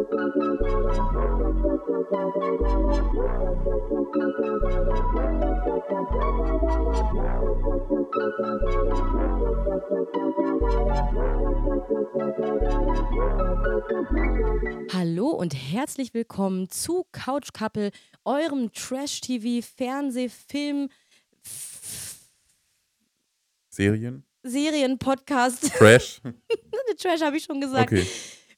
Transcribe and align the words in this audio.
Hallo 0.00 0.06
und 15.32 15.54
herzlich 15.54 16.14
willkommen 16.14 16.70
zu 16.70 17.04
Couch 17.12 17.52
Couple, 17.52 17.90
eurem 18.24 18.72
Trash-TV, 18.72 19.66
Fernseh-, 19.66 20.30
Film-, 20.30 20.88
Serien? 23.68 24.24
Serien-Podcast. 24.44 25.74
Trash? 25.74 26.22
Trash 26.98 27.20
habe 27.20 27.36
ich 27.36 27.44
schon 27.44 27.60
gesagt. 27.60 27.92
Okay. 27.92 28.06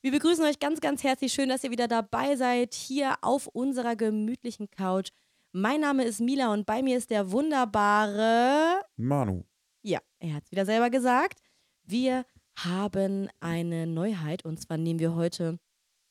Wir 0.04 0.10
begrüßen 0.10 0.44
euch 0.44 0.58
ganz, 0.58 0.80
ganz 0.80 1.04
herzlich. 1.04 1.32
Schön, 1.32 1.48
dass 1.48 1.62
ihr 1.62 1.70
wieder 1.70 1.86
dabei 1.86 2.34
seid, 2.34 2.74
hier 2.74 3.14
auf 3.22 3.46
unserer 3.46 3.94
gemütlichen 3.94 4.68
Couch. 4.68 5.10
Mein 5.52 5.80
Name 5.80 6.04
ist 6.04 6.20
Mila 6.20 6.52
und 6.52 6.66
bei 6.66 6.82
mir 6.82 6.98
ist 6.98 7.10
der 7.10 7.30
wunderbare. 7.30 8.80
Manu. 8.96 9.44
Ja, 9.82 10.00
er 10.18 10.34
hat 10.34 10.42
es 10.44 10.50
wieder 10.50 10.66
selber 10.66 10.90
gesagt. 10.90 11.38
Wir 11.84 12.26
haben 12.58 13.28
eine 13.38 13.86
Neuheit 13.86 14.44
und 14.44 14.60
zwar 14.60 14.76
nehmen 14.76 14.98
wir 14.98 15.14
heute 15.14 15.60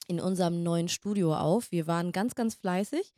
in 0.07 0.21
unserem 0.21 0.63
neuen 0.63 0.87
Studio 0.87 1.35
auf. 1.35 1.69
Wir 1.73 1.85
waren 1.85 2.13
ganz, 2.13 2.33
ganz 2.33 2.55
fleißig 2.55 3.11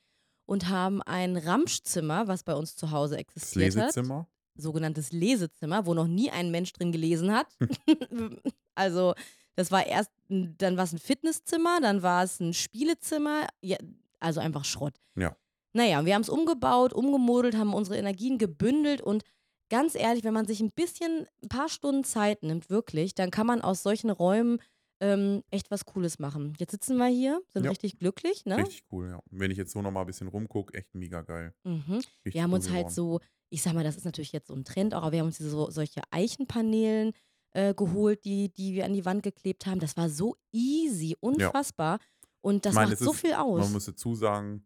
und 0.47 0.69
haben 0.69 1.03
ein 1.03 1.37
Ramschzimmer, 1.37 2.27
was 2.27 2.41
bei 2.41 2.55
uns 2.55 2.75
zu 2.75 2.89
Hause 2.89 3.13
Das 3.13 3.21
existiert 3.21 3.75
hat. 3.75 3.95
Lesezimmer? 3.95 4.27
sogenanntes 4.55 5.11
Lesezimmer, 5.11 5.85
wo 5.85 5.93
noch 5.93 6.07
nie 6.07 6.31
ein 6.31 6.51
Mensch 6.51 6.73
drin 6.73 6.91
gelesen 6.91 7.31
hat. 7.31 7.47
also 8.75 9.13
das 9.55 9.71
war 9.71 9.85
erst, 9.85 10.11
dann 10.29 10.77
war 10.77 10.83
es 10.83 10.93
ein 10.93 10.99
Fitnesszimmer, 10.99 11.79
dann 11.81 12.01
war 12.01 12.23
es 12.23 12.39
ein 12.39 12.53
Spielezimmer, 12.53 13.47
ja, 13.61 13.77
also 14.19 14.39
einfach 14.39 14.65
Schrott. 14.65 14.95
Ja. 15.15 15.35
Naja, 15.73 16.05
wir 16.05 16.13
haben 16.15 16.21
es 16.21 16.29
umgebaut, 16.29 16.93
umgemodelt, 16.93 17.55
haben 17.57 17.73
unsere 17.73 17.97
Energien 17.97 18.37
gebündelt 18.37 19.01
und 19.01 19.23
ganz 19.69 19.95
ehrlich, 19.95 20.23
wenn 20.23 20.33
man 20.33 20.45
sich 20.45 20.59
ein 20.61 20.71
bisschen, 20.71 21.25
ein 21.41 21.49
paar 21.49 21.67
Stunden 21.69 22.03
Zeit 22.03 22.43
nimmt, 22.43 22.69
wirklich, 22.69 23.15
dann 23.15 23.31
kann 23.31 23.47
man 23.47 23.61
aus 23.61 23.81
solchen 23.81 24.09
Räumen 24.11 24.59
ähm, 24.99 25.43
echt 25.49 25.71
was 25.71 25.85
Cooles 25.85 26.19
machen. 26.19 26.53
Jetzt 26.59 26.71
sitzen 26.71 26.95
wir 26.97 27.07
hier, 27.07 27.41
sind 27.49 27.63
Ja. 27.65 27.71
richtig 27.71 27.97
glücklich, 27.97 28.45
ne? 28.45 28.57
Richtig 28.57 28.83
cool, 28.91 29.09
ja. 29.09 29.15
Und 29.15 29.39
wenn 29.39 29.51
ich 29.51 29.57
jetzt 29.57 29.71
so 29.71 29.81
nochmal 29.81 30.03
ein 30.03 30.07
bisschen 30.07 30.27
rumgucke, 30.27 30.73
echt 30.77 30.93
mega 30.93 31.21
geil. 31.23 31.53
Mhm. 31.63 32.01
Wir 32.23 32.43
haben 32.43 32.51
cool 32.51 32.55
uns 32.57 32.69
halt 32.69 32.87
geworden. 32.89 32.93
so, 32.93 33.19
ich 33.49 33.61
sag 33.63 33.73
mal, 33.73 33.83
das 33.83 33.97
ist 33.97 34.05
natürlich 34.05 34.31
jetzt 34.31 34.47
so 34.47 34.53
ein 34.53 34.63
Trend 34.63 34.93
auch, 34.93 35.01
aber 35.01 35.11
wir 35.13 35.19
haben 35.19 35.27
uns 35.27 35.39
so, 35.39 35.69
solche 35.71 36.01
Eichenpaneelen 36.11 37.13
äh, 37.53 37.73
geholt, 37.73 38.25
die, 38.25 38.49
die 38.53 38.73
wir 38.73 38.85
an 38.85 38.93
die 38.93 39.05
Wand 39.05 39.23
geklebt 39.23 39.65
haben. 39.65 39.79
Das 39.79 39.95
war 39.97 40.09
so 40.09 40.35
easy, 40.51 41.15
unfassbar. 41.19 41.99
Und 42.41 42.65
das 42.65 42.73
meine, 42.75 42.91
macht 42.91 42.99
so 42.99 43.11
ist- 43.11 43.19
viel 43.21 43.33
aus. 43.33 43.61
Man 43.61 43.71
muss 43.73 43.85
dazu 43.85 44.15
sagen, 44.15 44.65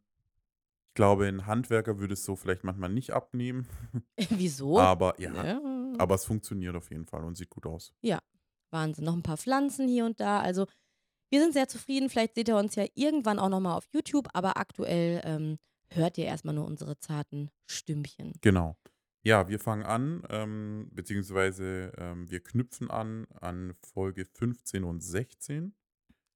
ich 0.90 0.94
glaube, 0.96 1.28
ein 1.28 1.46
Handwerker 1.46 2.00
würde 2.00 2.14
es 2.16 2.24
so 2.24 2.36
vielleicht 2.36 2.64
manchmal 2.64 2.90
nicht 2.90 3.12
abnehmen. 3.12 3.68
Wieso? 4.30 4.80
Aber 4.80 5.20
ja, 5.22 5.32
Ja. 5.46 5.62
aber 6.00 6.16
es 6.16 6.26
funktioniert 6.26 6.76
auf 6.76 6.90
jeden 6.90 7.06
Fall 7.06 7.24
und 7.24 7.36
sieht 7.38 7.50
gut 7.52 7.66
aus. 7.68 7.94
Wahnsinn. 8.72 9.06
Noch 9.06 9.14
ein 9.14 9.24
paar 9.24 9.38
Pflanzen 9.38 9.88
hier 9.88 10.06
und 10.06 10.20
da. 10.20 10.40
Also 10.42 10.66
wir 11.30 11.42
sind 11.42 11.54
sehr 11.54 11.68
zufrieden. 11.70 12.10
Vielleicht 12.10 12.36
seht 12.36 12.48
ihr 12.50 12.58
uns 12.58 12.76
ja 12.76 12.86
irgendwann 12.96 13.40
auch 13.40 13.48
nochmal 13.50 13.78
auf 13.78 13.86
YouTube, 13.94 14.28
aber 14.34 14.58
aktuell 14.58 15.22
ähm, 15.24 15.58
hört 15.90 16.18
ihr 16.18 16.26
erstmal 16.26 16.54
nur 16.56 16.66
unsere 16.66 16.98
zarten 17.00 17.50
Stimmchen. 17.66 18.34
Genau. 18.42 18.76
Ja, 19.24 19.50
wir 19.50 19.60
fangen 19.60 19.84
an, 19.84 20.24
ähm, 20.30 20.90
beziehungsweise 20.94 21.92
ähm, 21.98 22.30
wir 22.30 22.40
knüpfen 22.42 22.90
an 22.90 23.28
an 23.42 23.74
Folge 23.82 24.26
15 24.26 24.84
und 24.84 25.02
16. 25.04 25.76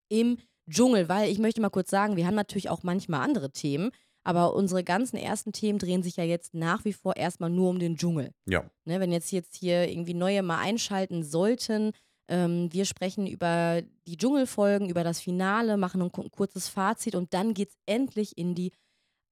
im 0.10 0.38
Dschungel, 0.70 1.10
weil 1.10 1.30
ich 1.32 1.40
möchte 1.40 1.62
mal 1.62 1.70
kurz 1.70 1.90
sagen, 1.90 2.16
wir 2.18 2.28
haben 2.28 2.36
natürlich 2.36 2.70
auch 2.70 2.84
manchmal 2.84 3.22
andere 3.22 3.52
Themen, 3.52 3.92
aber 4.24 4.54
unsere 4.54 4.84
ganzen 4.84 5.18
ersten 5.18 5.54
Themen 5.54 5.80
drehen 5.80 6.04
sich 6.04 6.18
ja 6.18 6.24
jetzt 6.24 6.54
nach 6.54 6.86
wie 6.86 6.94
vor 6.94 7.16
erstmal 7.16 7.50
nur 7.50 7.70
um 7.70 7.80
den 7.80 7.96
Dschungel. 7.98 8.32
Ja, 8.46 8.70
Ne, 8.86 9.00
wenn 9.00 9.12
jetzt 9.12 9.32
jetzt 9.32 9.56
hier 9.56 9.90
irgendwie 9.90 10.14
neue 10.14 10.44
mal 10.44 10.60
einschalten 10.60 11.24
sollten, 11.24 11.92
ähm, 12.30 12.72
wir 12.72 12.86
sprechen 12.86 13.26
über 13.26 13.82
die 14.08 14.18
Dschungelfolgen, 14.18 14.90
über 14.90 15.04
das 15.04 15.20
Finale, 15.20 15.78
machen 15.78 16.02
ein 16.02 16.12
ku- 16.12 16.30
kurzes 16.30 16.68
Fazit 16.68 17.16
und 17.16 17.34
dann 17.34 17.54
geht's 17.54 17.78
endlich 17.86 18.38
in 18.38 18.54
die 18.54 18.72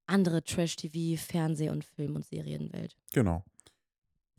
andere 0.10 0.44
Trash-TV, 0.44 1.22
Fernseh- 1.22 1.70
und 1.70 1.86
Film- 1.86 2.16
und 2.16 2.26
Serienwelt. 2.26 2.96
genau. 3.14 3.44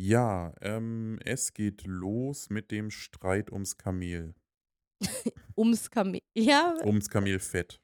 Ja, 0.02 0.54
ähm, 0.62 1.18
es 1.26 1.52
geht 1.52 1.84
los 1.84 2.48
mit 2.48 2.70
dem 2.70 2.90
Streit 2.90 3.52
ums 3.52 3.76
Kamel. 3.76 4.34
Ums 5.56 5.90
Kamel. 5.90 6.22
Ja, 6.34 6.74
Ums 6.84 7.10
Kamelfett. 7.10 7.82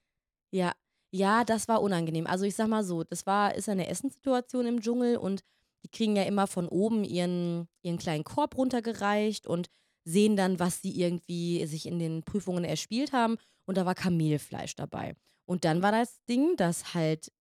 Ja, 0.50 0.72
ja, 1.12 1.44
das 1.44 1.68
war 1.68 1.82
unangenehm. 1.82 2.26
Also 2.26 2.46
ich 2.46 2.54
sag 2.54 2.68
mal 2.68 2.84
so, 2.84 3.04
das 3.04 3.26
war, 3.26 3.54
ist 3.54 3.68
eine 3.68 3.88
Essenssituation 3.88 4.66
im 4.66 4.80
Dschungel 4.80 5.18
und 5.18 5.42
die 5.84 5.88
kriegen 5.90 6.16
ja 6.16 6.22
immer 6.22 6.46
von 6.46 6.68
oben 6.68 7.04
ihren, 7.04 7.68
ihren 7.82 7.98
kleinen 7.98 8.24
Korb 8.24 8.56
runtergereicht 8.56 9.46
und 9.46 9.68
sehen 10.04 10.36
dann, 10.36 10.58
was 10.58 10.80
sie 10.80 10.98
irgendwie 10.98 11.66
sich 11.66 11.86
in 11.86 11.98
den 11.98 12.22
Prüfungen 12.22 12.64
erspielt 12.64 13.12
haben. 13.12 13.36
Und 13.66 13.76
da 13.76 13.84
war 13.84 13.94
Kamelfleisch 13.94 14.74
dabei. 14.74 15.16
Und 15.44 15.64
dann 15.64 15.82
war 15.82 15.92
das 15.92 16.24
Ding, 16.24 16.56
dass 16.56 16.94
halt 16.94 17.32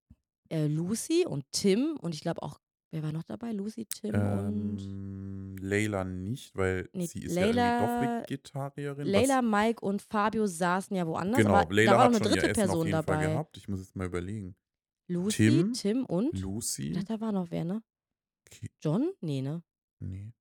äh, 0.50 0.67
Lucy 0.67 1.25
und 1.25 1.45
Tim 1.51 1.97
und 2.01 2.13
ich 2.16 2.22
glaube 2.22 2.41
auch, 2.44 2.59
wer 2.91 3.03
war 3.03 3.11
noch 3.11 3.23
dabei? 3.23 3.51
Lucy, 3.51 3.85
Tim 3.85 4.16
und 4.16 4.79
Ähm, 4.81 5.56
Leila 5.59 6.03
nicht, 6.03 6.56
weil 6.56 6.89
Nee, 6.94 7.07
sie 7.07 7.23
ist 7.23 7.35
ja 7.35 7.45
Leila- 7.45 7.79
irgendwie 7.81 8.06
doch 8.06 8.22
Vegetarierin. 8.29 9.07
Leila, 9.07 9.41
Mike 9.41 9.81
und 9.85 10.01
Fabio 10.01 10.45
saßen 10.47 10.95
ja 10.95 11.06
woanders. 11.07 11.38
genau, 11.44 11.56
aber 11.56 11.73
Leila 11.73 11.91
da 11.94 11.97
war 11.97 12.09
noch 12.09 12.19
eine 12.22 12.29
dritte 12.29 12.53
Person 12.53 12.91
dabei. 12.91 13.45
Ich 13.56 13.67
muss 13.67 13.79
jetzt 13.79 13.95
mal 13.95 14.07
überlegen. 14.07 14.56
Lucy, 15.07 15.35
Tim, 15.50 15.73
Tim 15.73 16.06
und? 16.06 16.33
Ich 16.33 16.41
Lucy? 16.41 16.91
dachte, 16.94 17.06
da 17.13 17.22
war 17.22 17.31
noch 17.31 17.51
wer, 17.51 17.63
ne? 17.63 17.83
John? 18.81 19.12
Nee, 19.22 19.41
ne? 19.41 19.62
Nee. 20.00 20.31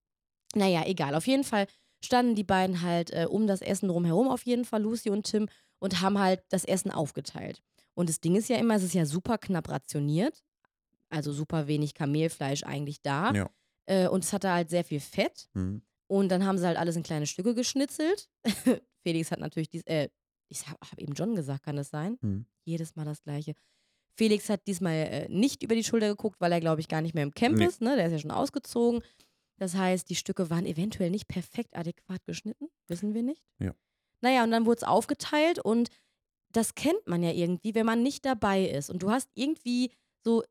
Naja, 0.54 0.84
egal. 0.86 1.14
Auf 1.14 1.26
jeden 1.26 1.44
Fall 1.44 1.66
standen 2.04 2.34
die 2.34 2.44
beiden 2.44 2.80
halt 2.82 3.10
äh, 3.12 3.26
um 3.28 3.46
das 3.46 3.60
Essen 3.60 3.88
drumherum, 3.88 4.28
auf 4.28 4.44
jeden 4.44 4.64
Fall, 4.64 4.82
Lucy 4.82 5.10
und 5.10 5.24
Tim, 5.24 5.48
und 5.80 6.00
haben 6.00 6.18
halt 6.18 6.42
das 6.50 6.64
Essen 6.64 6.90
aufgeteilt. 6.90 7.62
Und 7.94 8.08
das 8.08 8.20
Ding 8.20 8.34
ist 8.36 8.48
ja 8.48 8.56
immer, 8.56 8.74
es 8.74 8.82
ist 8.82 8.94
ja 8.94 9.06
super 9.06 9.38
knapp 9.38 9.68
rationiert. 9.68 10.42
Also 11.10 11.32
super 11.32 11.66
wenig 11.68 11.94
Kamelfleisch 11.94 12.64
eigentlich 12.64 13.00
da. 13.02 13.32
Ja. 13.32 13.50
Äh, 13.86 14.08
und 14.08 14.24
es 14.24 14.32
hatte 14.32 14.50
halt 14.50 14.70
sehr 14.70 14.84
viel 14.84 15.00
Fett. 15.00 15.48
Hm. 15.54 15.82
Und 16.06 16.28
dann 16.28 16.44
haben 16.44 16.58
sie 16.58 16.66
halt 16.66 16.76
alles 16.76 16.96
in 16.96 17.02
kleine 17.02 17.26
Stücke 17.26 17.54
geschnitzelt. 17.54 18.28
Felix 19.02 19.30
hat 19.30 19.38
natürlich 19.40 19.68
dies, 19.68 19.82
äh, 19.86 20.08
ich 20.48 20.66
habe 20.66 20.78
hab 20.90 20.98
eben 20.98 21.14
John 21.14 21.34
gesagt, 21.36 21.64
kann 21.64 21.76
das 21.76 21.90
sein? 21.90 22.18
Hm. 22.20 22.46
Jedes 22.64 22.96
Mal 22.96 23.04
das 23.04 23.22
Gleiche. 23.22 23.54
Felix 24.16 24.48
hat 24.48 24.66
diesmal 24.66 24.94
äh, 24.94 25.28
nicht 25.28 25.62
über 25.62 25.74
die 25.74 25.84
Schulter 25.84 26.08
geguckt, 26.08 26.40
weil 26.40 26.52
er, 26.52 26.60
glaube 26.60 26.80
ich, 26.80 26.88
gar 26.88 27.00
nicht 27.02 27.14
mehr 27.14 27.24
im 27.24 27.34
Camp 27.34 27.56
Nee. 27.58 27.66
ist. 27.66 27.80
Ne? 27.80 27.96
Der 27.96 28.06
ist 28.06 28.12
ja 28.12 28.18
schon 28.18 28.30
ausgezogen. 28.30 29.02
Das 29.56 29.74
heißt, 29.74 30.08
die 30.10 30.16
Stücke 30.16 30.50
waren 30.50 30.66
eventuell 30.66 31.10
nicht 31.10 31.28
perfekt 31.28 31.76
adäquat 31.76 32.24
geschnitten. 32.26 32.68
Wissen 32.88 33.14
wir 33.14 33.22
nicht. 33.22 33.44
Ja. 33.58 33.72
Naja, 34.20 34.42
und 34.44 34.50
dann 34.50 34.66
wurde 34.66 34.78
es 34.78 34.84
aufgeteilt 34.84 35.58
und 35.58 35.90
das 36.56 36.74
kennt 36.74 37.06
man 37.06 37.22
ja 37.22 37.30
irgendwie, 37.32 37.74
wenn 37.74 37.86
man 37.86 38.02
nicht 38.02 38.24
dabei 38.24 38.64
ist. 38.64 38.90
Und 38.90 39.02
du 39.02 39.10
hast 39.10 39.30
irgendwie 39.34 39.92
so 40.24 40.44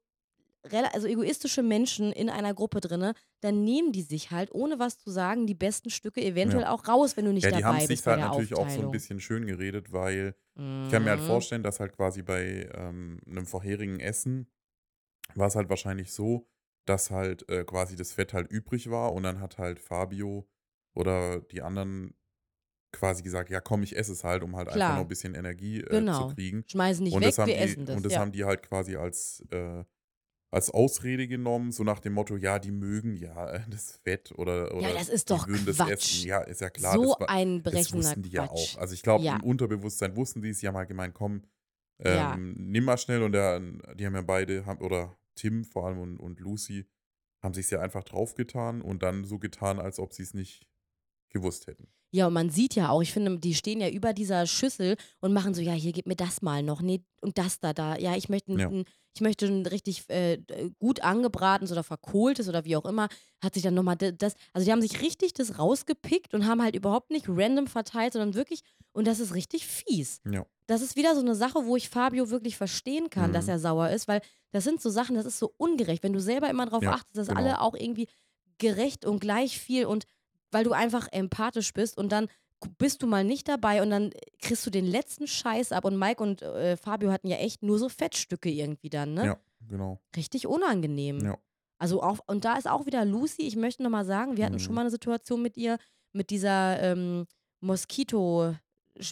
also 0.94 1.08
egoistische 1.08 1.62
Menschen 1.64 2.12
in 2.14 2.30
einer 2.30 2.54
Gruppe 2.54 2.80
drinne, 2.80 3.16
dann 3.42 3.64
nehmen 3.66 3.92
die 3.92 4.02
sich 4.02 4.32
halt, 4.32 4.52
ohne 4.54 4.80
was 4.80 4.98
zu 4.98 5.10
sagen, 5.12 5.46
die 5.46 5.56
besten 5.56 5.90
Stücke 5.90 6.24
eventuell 6.24 6.66
auch 6.66 6.88
raus, 6.88 7.18
wenn 7.18 7.26
du 7.26 7.34
nicht 7.34 7.44
Ja, 7.44 7.52
die 7.52 7.66
haben 7.66 7.78
dabei 7.78 7.78
es 7.78 7.88
sich 7.88 8.04
bist 8.04 8.06
bei 8.06 8.14
halt 8.14 8.16
der 8.16 8.32
natürlich 8.32 8.54
auch 8.54 8.70
so 8.70 8.82
ein 8.82 8.92
bisschen 8.92 9.20
schön 9.20 9.46
geredet, 9.46 9.92
weil 9.92 10.36
ich 10.82 10.90
kann 10.90 11.04
mir 11.04 11.12
halt 11.12 11.22
Mhm. 11.22 11.26
vorstellen, 11.26 11.64
dass 11.64 11.80
halt 11.80 11.94
quasi 11.96 12.22
bei 12.22 12.70
ähm, 12.74 13.20
einem 13.26 13.46
vorherigen 13.46 14.00
Essen 14.00 14.52
war 15.36 15.48
es 15.48 15.56
halt 15.56 15.70
wahrscheinlich 15.70 16.14
so, 16.14 16.50
dass 16.86 17.12
halt 17.12 17.50
äh, 17.50 17.66
quasi 17.66 17.96
das 17.96 18.14
Fett 18.14 18.34
halt 18.34 18.52
übrig 18.52 18.90
war 18.92 19.14
und 19.14 19.24
dann 19.24 19.40
hat 19.42 19.58
halt 19.58 19.80
Fabio 19.80 20.50
oder 20.96 21.42
die 21.42 21.62
anderen 21.62 22.16
quasi 22.94 23.22
gesagt, 23.24 23.50
ja 23.50 23.60
komm, 23.60 23.84
ich 23.84 23.98
esse 23.98 24.14
es 24.14 24.24
halt, 24.24 24.44
um 24.44 24.56
halt 24.56 24.70
Klar. 24.70 24.78
einfach 24.90 24.96
noch 24.98 25.06
ein 25.06 25.08
bisschen 25.10 25.36
Energie 25.36 25.82
äh, 25.82 25.90
Genau. 25.90 26.30
zu 26.30 26.36
kriegen. 26.36 26.64
Schmeißen 26.68 27.04
nicht 27.04 27.14
und 27.14 27.22
weg, 27.22 27.30
das 27.30 27.38
haben 27.40 27.48
wir 27.48 27.56
die, 27.58 27.62
essen 27.62 27.86
das. 27.86 27.96
Und 27.98 28.06
das 28.06 28.14
ja. 28.14 28.20
haben 28.20 28.32
die 28.32 28.46
halt 28.46 28.64
quasi 28.64 28.96
als, 28.96 29.44
äh, 29.52 29.84
als 30.52 30.70
Ausrede 30.70 31.28
genommen, 31.28 31.72
so 31.72 31.84
nach 31.84 32.00
dem 32.00 32.14
Motto, 32.14 32.38
ja, 32.38 32.60
die 32.60 32.72
mögen 32.72 33.16
ja 33.18 33.50
äh, 33.50 33.62
das 33.70 34.00
Fett 34.04 34.32
oder, 34.38 34.74
oder 34.76 34.94
das 34.94 35.10
ist 35.10 35.30
die 35.30 35.34
doch 35.34 35.48
würden 35.48 35.66
das 35.66 35.80
essen. 35.80 36.28
Ja, 36.28 36.42
ist 36.42 36.62
ja 36.62 36.70
klar. 36.70 36.94
so 36.94 37.02
das 37.12 37.20
war, 37.22 37.30
ein 37.30 37.64
das 37.64 37.74
brechender 37.74 37.98
wussten 38.08 38.22
die 38.22 38.30
ja 38.30 38.48
Quatsch. 38.48 38.76
auch. 38.76 38.82
Also 38.82 38.94
ich 38.94 39.02
glaube, 39.02 39.24
Ja. 39.26 39.36
im 39.36 39.44
Unterbewusstsein 39.44 40.16
wussten 40.16 40.42
die 40.42 40.50
es, 40.50 40.60
die 40.60 40.68
haben 40.68 40.78
halt 40.78 40.88
gemeint, 40.88 41.14
komm, 41.16 41.42
ähm, 42.00 42.16
Ja. 42.16 42.38
nimm 42.38 42.84
mal 42.86 42.98
schnell. 42.98 43.24
Und 43.24 43.32
der, 43.32 43.60
die 43.96 44.06
haben 44.06 44.14
ja 44.16 44.22
beide, 44.22 44.66
haben, 44.66 44.80
oder 44.82 45.18
Tim 45.36 45.64
vor 45.66 45.88
allem 45.88 45.98
und, 46.00 46.18
und 46.20 46.40
Lucy, 46.40 46.86
haben 47.42 47.54
sich 47.56 47.70
ja 47.72 47.82
einfach 47.82 48.04
draufgetan 48.04 48.82
und 48.82 49.02
dann 49.04 49.26
so 49.26 49.40
getan, 49.40 49.80
als 49.80 49.98
ob 50.00 50.14
sie 50.14 50.24
es 50.24 50.34
nicht 50.34 50.68
gewusst 51.34 51.68
hätten. 51.68 51.88
Ja, 52.12 52.28
und 52.28 52.34
man 52.34 52.50
sieht 52.52 52.76
ja 52.76 52.90
auch, 52.90 53.02
ich 53.02 53.12
finde, 53.12 53.40
die 53.40 53.56
stehen 53.56 53.82
ja 53.82 53.90
über 53.90 54.14
dieser 54.14 54.46
Schüssel 54.46 54.96
und 55.20 55.34
machen 55.34 55.54
so, 55.56 55.62
ja, 55.62 55.74
hier 55.74 55.92
gib 55.92 56.06
mir 56.06 56.16
das 56.16 56.42
mal 56.44 56.62
noch, 56.62 56.82
nee, 56.82 57.04
und 57.22 57.38
das 57.40 57.60
da, 57.60 57.74
da. 57.74 57.98
Ja, 57.98 58.16
ich 58.16 58.30
möchte, 58.30 58.52
Ja. 58.54 58.70
ein, 58.70 58.86
ich 59.16 59.22
möchte 59.22 59.48
ein 59.48 59.66
richtig 59.66 60.08
äh, 60.10 60.38
gut 60.78 61.02
angebratenes 61.02 61.72
oder 61.72 61.84
verkohltes 61.84 62.48
oder 62.48 62.66
wie 62.66 62.76
auch 62.76 62.86
immer. 62.86 63.08
Hat 63.44 63.56
sich 63.56 63.64
dann 63.64 63.74
nochmal 63.74 63.96
das, 63.98 64.36
also 64.54 64.64
die 64.66 64.72
haben 64.72 64.82
sich 64.84 65.02
richtig 65.02 65.34
das 65.34 65.58
rausgepickt 65.58 66.36
und 66.36 66.46
haben 66.46 66.62
halt 66.62 66.76
überhaupt 66.76 67.10
nicht 67.10 67.26
random 67.28 67.66
verteilt, 67.66 68.14
sondern 68.14 68.36
wirklich, 68.36 68.62
und 68.92 69.08
das 69.08 69.20
ist 69.20 69.34
richtig 69.34 69.66
fies. 69.66 70.22
Ja. 70.32 70.46
Das 70.68 70.82
ist 70.84 70.96
wieder 70.96 71.16
so 71.16 71.22
eine 71.22 71.34
Sache, 71.36 71.66
wo 71.66 71.76
ich 71.76 71.90
Fabio 71.90 72.30
wirklich 72.30 72.58
verstehen 72.58 73.10
kann, 73.10 73.34
dass 73.34 73.46
Mhm. 73.46 73.52
er 73.54 73.60
sauer 73.60 73.90
ist, 73.90 74.08
weil 74.08 74.22
das 74.52 74.64
sind 74.64 74.82
so 74.82 74.92
Sachen, 74.92 75.16
das 75.16 75.26
ist 75.26 75.40
so 75.40 75.52
ungerecht, 75.58 76.04
wenn 76.04 76.14
du 76.14 76.22
selber 76.22 76.50
immer 76.52 76.66
darauf 76.66 76.84
Ja, 76.84 76.92
achtest, 76.92 77.18
dass 77.18 77.28
genau. 77.28 77.40
alle 77.40 77.60
auch 77.60 77.74
irgendwie 77.74 78.08
gerecht 78.60 79.04
und 79.06 79.20
gleich 79.20 79.60
viel 79.60 79.86
und 79.88 80.06
weil 80.54 80.64
du 80.64 80.72
einfach 80.72 81.08
empathisch 81.12 81.74
bist 81.74 81.98
und 81.98 82.12
dann 82.12 82.28
bist 82.78 83.02
du 83.04 83.08
mal 83.08 83.24
nicht 83.26 83.50
dabei 83.50 83.82
und 83.82 83.90
dann 83.90 84.12
kriegst 84.42 84.66
du 84.66 84.70
den 84.70 84.86
letzten 84.86 85.28
Scheiß 85.28 85.72
ab 85.74 85.84
und 85.84 85.98
Mike 86.00 86.24
und 86.24 86.42
äh, 86.42 86.78
Fabio 86.78 87.12
hatten 87.12 87.28
ja 87.28 87.36
echt 87.38 87.62
nur 87.62 87.78
so 87.78 87.90
Fettstücke 87.90 88.50
irgendwie 88.50 88.90
dann, 88.90 89.14
ne? 89.14 89.26
Ja, 89.26 89.38
genau. 89.68 90.00
Richtig 90.16 90.48
unangenehm. 90.48 91.20
Ja. 91.26 91.38
Also 91.78 92.02
auch, 92.02 92.20
und 92.28 92.46
da 92.46 92.56
ist 92.56 92.70
auch 92.70 92.86
wieder 92.86 93.04
Lucy, 93.04 93.42
ich 93.42 93.58
möchte 93.58 93.84
nochmal 93.84 94.06
sagen, 94.06 94.38
wir 94.38 94.46
hatten 94.46 94.60
schon 94.60 94.72
Mhm. 94.72 94.76
mal 94.76 94.82
eine 94.82 94.92
Situation 94.92 95.42
mit 95.42 95.58
ihr, 95.58 95.78
mit 96.14 96.30
dieser 96.30 96.80
ähm, 96.82 97.26
Moskito, 97.60 98.56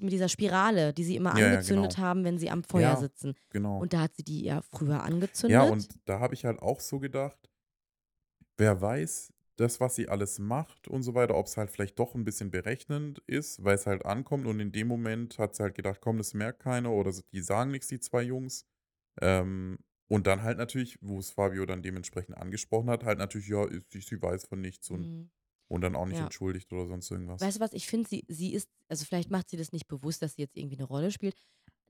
mit 0.01 0.13
dieser 0.13 0.29
Spirale, 0.29 0.93
die 0.93 1.03
sie 1.03 1.15
immer 1.17 1.31
Ja, 1.37 1.39
ja, 1.39 1.45
angezündet 1.53 1.95
genau. 1.95 2.07
haben, 2.07 2.23
wenn 2.23 2.37
sie 2.37 2.49
am 2.51 2.63
Feuer 2.63 2.91
Ja. 2.91 2.95
sitzen. 2.95 3.33
Genau. 3.49 3.79
Und 3.79 3.91
da 3.91 3.99
hat 4.01 4.15
sie 4.15 4.23
die 4.23 4.43
ja 4.45 4.61
früher 4.61 5.03
angezündet. 5.03 5.51
Ja, 5.55 5.63
und 5.63 5.89
da 6.05 6.19
habe 6.19 6.35
ich 6.35 6.45
halt 6.45 6.61
auch 6.61 6.79
so 6.79 6.99
gedacht, 6.99 7.49
wer 8.57 8.79
weiß, 8.79 9.33
das, 9.61 9.79
was 9.79 9.95
sie 9.95 10.09
alles 10.09 10.39
macht 10.39 10.87
und 10.87 11.03
so 11.03 11.13
weiter, 11.15 11.35
ob 11.35 11.45
es 11.47 11.57
halt 11.57 11.71
vielleicht 11.71 11.99
doch 11.99 12.15
ein 12.15 12.25
bisschen 12.25 12.51
berechnend 12.51 13.23
ist, 13.27 13.63
weil 13.63 13.75
es 13.75 13.85
halt 13.87 14.05
ankommt 14.05 14.45
und 14.47 14.59
in 14.59 14.71
dem 14.71 14.87
Moment 14.87 15.39
hat 15.39 15.55
sie 15.55 15.63
halt 15.63 15.75
gedacht, 15.75 15.99
komm, 16.01 16.17
das 16.17 16.33
merkt 16.33 16.59
keiner 16.61 16.91
oder 16.91 17.13
die 17.33 17.41
sagen 17.41 17.71
nichts, 17.71 17.87
die 17.87 17.99
zwei 17.99 18.23
Jungs. 18.23 18.65
Ähm, 19.21 19.79
und 20.09 20.27
dann 20.27 20.43
halt 20.43 20.57
natürlich, 20.57 20.97
wo 21.01 21.19
es 21.19 21.31
Fabio 21.31 21.65
dann 21.65 21.81
dementsprechend 21.83 22.37
angesprochen 22.37 22.89
hat, 22.89 23.03
halt 23.05 23.17
natürlich, 23.17 23.47
ja, 23.47 23.65
sie, 23.89 24.01
sie 24.01 24.21
weiß 24.21 24.45
von 24.47 24.59
nichts 24.61 24.89
und, 24.91 25.03
Mhm. 25.03 25.29
und 25.69 25.81
dann 25.81 25.95
auch 25.95 26.05
nicht 26.05 26.17
Ja. 26.17 26.25
entschuldigt 26.25 26.71
oder 26.73 26.87
sonst 26.87 27.09
irgendwas. 27.11 27.41
Weißt 27.41 27.57
du 27.57 27.61
was, 27.61 27.73
ich 27.73 27.87
finde, 27.87 28.09
sie, 28.09 28.25
sie 28.27 28.53
ist, 28.53 28.69
also 28.89 29.05
vielleicht 29.05 29.31
macht 29.31 29.49
sie 29.49 29.57
das 29.57 29.71
nicht 29.71 29.87
bewusst, 29.87 30.21
dass 30.21 30.35
sie 30.35 30.41
jetzt 30.41 30.57
irgendwie 30.57 30.75
eine 30.77 30.85
Rolle 30.85 31.11
spielt. 31.11 31.35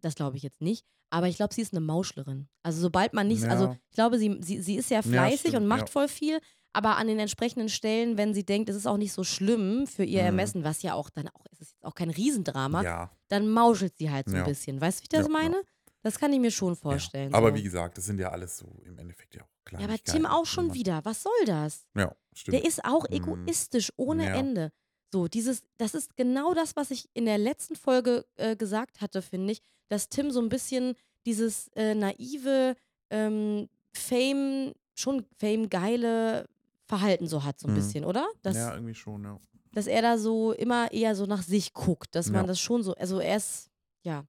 Das 0.01 0.15
glaube 0.15 0.37
ich 0.37 0.43
jetzt 0.43 0.61
nicht. 0.61 0.85
Aber 1.09 1.27
ich 1.27 1.35
glaube, 1.35 1.53
sie 1.53 1.61
ist 1.61 1.73
eine 1.73 1.81
Mauschlerin. 1.81 2.47
Also 2.63 2.79
sobald 2.81 3.13
man 3.13 3.27
nicht, 3.27 3.49
also 3.49 3.65
Ja. 3.65 3.73
ich 3.89 3.95
glaube, 3.95 4.17
sie, 4.17 4.37
sie, 4.41 4.61
sie 4.61 4.75
ist 4.75 4.89
ja 4.91 5.01
fleißig 5.01 5.49
stimmt, 5.49 5.63
und 5.63 5.67
macht 5.67 5.81
ja. 5.81 5.87
voll 5.87 6.07
viel, 6.07 6.39
aber 6.73 6.97
an 6.97 7.07
den 7.07 7.19
entsprechenden 7.19 7.69
Stellen, 7.69 8.17
wenn 8.17 8.33
sie 8.33 8.45
denkt, 8.45 8.69
es 8.69 8.75
ist 8.75 8.87
auch 8.87 8.97
nicht 8.97 9.13
so 9.13 9.23
schlimm 9.23 9.87
für 9.87 10.03
ihr 10.03 10.21
Mhm. 10.21 10.25
Ermessen, 10.27 10.63
was 10.63 10.81
ja 10.81 10.93
auch 10.93 11.09
dann 11.09 11.27
auch, 11.29 11.45
es 11.51 11.61
ist 11.61 11.71
jetzt 11.73 11.85
auch 11.85 11.95
kein 11.95 12.09
Riesendrama, 12.09 12.83
Ja, 12.83 13.11
dann 13.27 13.47
mauschelt 13.49 13.97
sie 13.97 14.09
halt 14.11 14.29
so 14.29 14.35
ein 14.35 14.39
Ja. 14.39 14.45
bisschen. 14.45 14.79
Weißt 14.81 14.99
du, 14.99 15.01
wie 15.01 15.05
ich 15.05 15.09
das 15.09 15.27
Ja, 15.27 15.31
meine? 15.31 15.61
Das 16.03 16.17
kann 16.19 16.33
ich 16.33 16.39
mir 16.39 16.51
schon 16.51 16.75
vorstellen. 16.75 17.33
Aber 17.33 17.49
so. 17.49 17.55
wie 17.55 17.63
gesagt, 17.63 17.97
das 17.97 18.05
sind 18.05 18.19
ja 18.19 18.29
alles 18.29 18.57
so 18.57 18.65
im 18.85 18.97
Endeffekt 18.97 19.35
ja 19.35 19.43
auch 19.43 19.79
Ja, 19.79 19.85
aber. 19.87 19.97
Tim 20.03 20.25
auch 20.25 20.45
schon 20.45 20.73
wieder. 20.73 21.05
Was 21.05 21.21
soll 21.23 21.45
das? 21.45 21.85
Ja, 21.95 22.15
stimmt. 22.33 22.57
Der 22.57 22.65
ist 22.65 22.83
auch 22.83 23.05
Mhm. 23.09 23.15
egoistisch 23.17 23.91
ohne. 23.97 24.29
Ende. 24.31 24.71
So, 25.13 25.27
dieses, 25.27 25.63
das 25.77 25.93
ist 25.93 26.15
genau 26.15 26.53
das, 26.53 26.75
was 26.75 26.89
ich 26.89 27.09
in 27.13 27.25
der 27.25 27.37
letzten 27.37 27.75
Folge 27.75 28.25
äh, 28.37 28.55
gesagt 28.55 29.01
hatte, 29.01 29.21
finde 29.21 29.51
ich, 29.53 29.61
dass 29.89 30.07
Tim 30.09 30.31
so 30.31 30.41
ein 30.41 30.47
bisschen 30.49 30.95
dieses 31.25 31.67
äh, 31.75 31.93
naive 31.93 32.75
ähm, 33.09 33.67
Fame, 33.93 34.73
schon 34.95 35.25
Fame-geile 35.37 36.47
Verhalten 36.91 37.25
so 37.27 37.43
hat, 37.45 37.57
so 37.57 37.67
ein 37.69 37.71
Mhm. 37.71 37.75
bisschen, 37.77 38.03
oder? 38.05 38.27
Dass, 38.41 38.57
ja, 38.57 38.73
irgendwie 38.73 38.93
schon, 38.95 39.23
ja. 39.23 39.39
dass 39.71 39.87
er 39.87 40.01
da 40.01 40.17
so 40.17 40.51
immer 40.51 40.91
eher 40.91 41.15
so 41.15 41.25
nach 41.25 41.41
sich 41.41 41.73
guckt, 41.73 42.13
dass 42.15 42.27
man 42.29 42.41
Ja. 42.41 42.47
das 42.47 42.59
schon 42.59 42.83
so, 42.83 42.93
also 42.95 43.19
er 43.19 43.37
ist, 43.37 43.71
ja, 44.05 44.25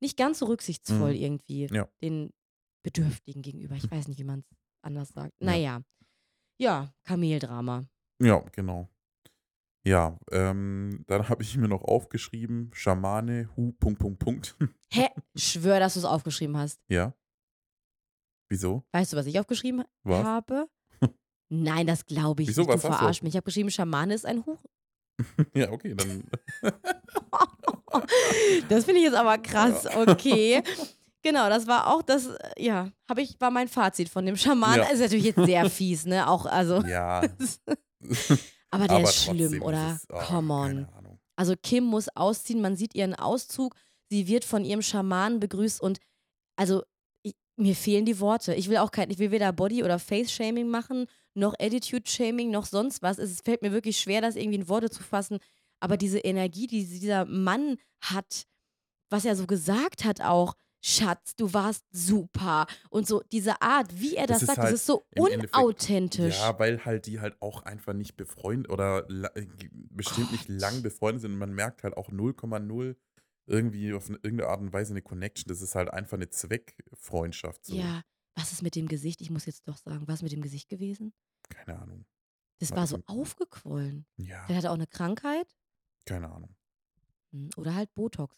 nicht 0.00 0.16
ganz 0.16 0.40
so 0.40 0.46
rücksichtsvoll 0.46 1.12
Mhm. 1.14 1.20
irgendwie 1.22 1.66
Ja. 1.72 1.88
den 2.02 2.32
Bedürftigen 2.82 3.42
gegenüber. 3.42 3.76
Ich 3.76 3.88
weiß 3.88 4.08
nicht, 4.08 4.18
wie 4.18 4.24
man 4.24 4.40
es 4.40 4.56
anders 4.82 5.10
sagt. 5.10 5.32
Ja. 5.40 5.46
Naja. 5.46 5.82
Ja, 6.58 6.92
Kameldrama. 7.04 7.84
Ja, 8.20 8.40
genau. 8.52 8.88
Ja, 9.86 10.18
ähm, 10.32 11.04
dann 11.06 11.28
habe 11.28 11.42
ich 11.44 11.56
mir 11.56 11.68
noch 11.68 11.82
aufgeschrieben, 11.84 12.70
Schamane, 12.74 13.48
Hu, 13.56 13.72
Punkt, 13.78 14.00
Punkt, 14.00 14.18
Punkt. 14.18 14.56
Hä? 14.92 15.08
Schwör, 15.36 15.78
dass 15.80 15.94
du 15.94 16.00
es 16.00 16.04
aufgeschrieben 16.04 16.56
hast. 16.56 16.80
ja. 16.88 17.14
Wieso? 18.52 18.82
Weißt 18.90 19.12
du, 19.12 19.16
was 19.16 19.26
ich 19.26 19.38
aufgeschrieben 19.38 19.84
Was? 20.02 20.24
habe? 20.24 20.68
Nein, 21.50 21.86
das 21.86 22.06
glaube 22.06 22.42
ich 22.42 22.48
Wieso, 22.48 22.62
nicht. 22.62 22.74
du 22.74 22.78
verarsch 22.78 23.22
mich. 23.22 23.30
Ich 23.30 23.36
habe 23.36 23.44
geschrieben, 23.44 23.70
Schamane 23.70 24.14
ist 24.14 24.24
ein 24.24 24.46
Huch. 24.46 24.58
ja, 25.54 25.70
okay, 25.70 25.94
dann. 25.94 26.24
Das 28.68 28.84
finde 28.84 29.00
ich 29.00 29.06
jetzt 29.06 29.16
aber 29.16 29.36
krass. 29.38 29.86
Okay. 29.86 30.62
Genau, 31.22 31.50
das 31.50 31.66
war 31.66 31.88
auch 31.88 32.00
das, 32.00 32.28
äh, 32.28 32.64
ja, 32.64 32.88
habe 33.06 33.20
ich, 33.20 33.38
war 33.40 33.50
mein 33.50 33.68
Fazit 33.68 34.08
von 34.08 34.24
dem 34.24 34.38
Schaman. 34.38 34.78
Ja. 34.78 34.84
Ist 34.84 35.00
natürlich 35.00 35.26
jetzt 35.26 35.44
sehr 35.44 35.68
fies, 35.68 36.06
ne? 36.06 36.26
Auch, 36.26 36.46
also, 36.46 36.80
ja. 36.86 37.18
aber 38.70 38.88
der 38.88 38.96
aber 38.96 39.02
ist 39.02 39.24
schlimm, 39.24 39.60
oder? 39.60 39.96
ist 39.96 40.06
oh, 40.10 40.18
Come 40.18 40.54
on. 40.54 40.88
Also 41.36 41.56
Kim 41.62 41.84
muss 41.84 42.08
ausziehen, 42.16 42.62
man 42.62 42.74
sieht 42.74 42.94
ihren 42.94 43.14
Auszug, 43.14 43.74
sie 44.08 44.28
wird 44.28 44.46
von 44.46 44.64
ihrem 44.64 44.80
Schamanen 44.80 45.40
begrüßt 45.40 45.82
und 45.82 45.98
also 46.56 46.84
ich, 47.22 47.34
mir 47.56 47.76
fehlen 47.76 48.06
die 48.06 48.18
Worte. 48.20 48.54
Ich 48.54 48.70
will 48.70 48.78
auch 48.78 48.90
kein, 48.90 49.10
ich 49.10 49.18
will 49.18 49.30
weder 49.30 49.52
Body- 49.52 49.84
oder 49.84 49.98
Face-Shaming 49.98 50.68
machen, 50.68 51.06
noch 51.34 51.54
Attitude-Shaming, 51.58 52.50
noch 52.50 52.66
sonst 52.66 53.02
was. 53.02 53.18
Es 53.18 53.40
fällt 53.40 53.62
mir 53.62 53.72
wirklich 53.72 53.98
schwer, 53.98 54.20
das 54.20 54.36
irgendwie 54.36 54.58
in 54.58 54.68
Worte 54.68 54.90
zu 54.90 55.02
fassen. 55.02 55.38
Aber 55.80 55.96
diese 55.96 56.18
Energie, 56.18 56.66
die 56.66 56.84
dieser 56.84 57.24
Mann 57.24 57.76
hat, 58.00 58.46
was 59.08 59.24
er 59.24 59.36
so 59.36 59.46
gesagt 59.46 60.04
hat 60.04 60.20
auch, 60.20 60.54
Schatz, 60.82 61.36
du 61.36 61.52
warst 61.52 61.84
super. 61.90 62.66
Und 62.88 63.06
so 63.06 63.22
diese 63.32 63.60
Art, 63.60 64.00
wie 64.00 64.16
er 64.16 64.26
das, 64.26 64.40
Das 64.40 64.46
sagt, 64.46 64.58
halt 64.58 64.72
das 64.72 64.80
ist 64.80 64.86
so 64.86 65.04
unauthentisch. 65.16 66.38
Ja, 66.38 66.58
weil 66.58 66.84
halt 66.84 67.06
die 67.06 67.20
halt 67.20 67.36
auch 67.40 67.62
einfach 67.62 67.92
nicht 67.92 68.16
befreundet 68.16 68.72
oder 68.72 69.06
bestimmt 69.90 70.32
nicht 70.32 70.46
Gott. 70.46 70.60
lang 70.60 70.82
befreundet 70.82 71.22
sind 71.22 71.32
und 71.32 71.38
man 71.38 71.52
merkt 71.52 71.84
halt 71.84 71.96
auch 71.96 72.08
0,0 72.08 72.96
irgendwie 73.46 73.92
auf 73.92 74.08
eine, 74.08 74.18
irgendeine 74.22 74.48
Art 74.48 74.60
und 74.60 74.72
Weise 74.72 74.92
eine 74.92 75.02
Connection. 75.02 75.48
Das 75.48 75.60
ist 75.60 75.74
halt 75.74 75.90
einfach 75.90 76.16
eine 76.16 76.30
Zweckfreundschaft. 76.30 77.66
So. 77.66 77.74
Ja, 77.74 78.02
was 78.34 78.52
ist 78.52 78.62
mit 78.62 78.74
dem 78.76 78.88
Gesicht? 78.88 79.20
Ich 79.20 79.30
muss 79.30 79.46
jetzt 79.46 79.66
doch 79.68 79.76
sagen, 79.76 80.06
was 80.06 80.16
ist 80.16 80.22
mit 80.22 80.32
dem 80.32 80.42
Gesicht 80.42 80.68
gewesen? 80.68 81.12
Keine 81.48 81.78
Ahnung. 81.80 82.04
Das 82.58 82.70
War 82.70 82.76
war 82.76 82.82
das 82.84 82.90
so 82.90 82.96
ein- 82.96 83.06
aufgequollen. 83.08 84.06
Ja, 84.16 84.46
Der 84.46 84.56
hatte 84.56 84.70
auch 84.70 84.74
eine 84.74 84.86
Krankheit 84.86 85.46
keine 86.06 86.30
Ahnung. 86.30 86.54
Hm, 87.32 87.50
oder 87.56 87.74
halt 87.74 87.94
Botox. 87.94 88.36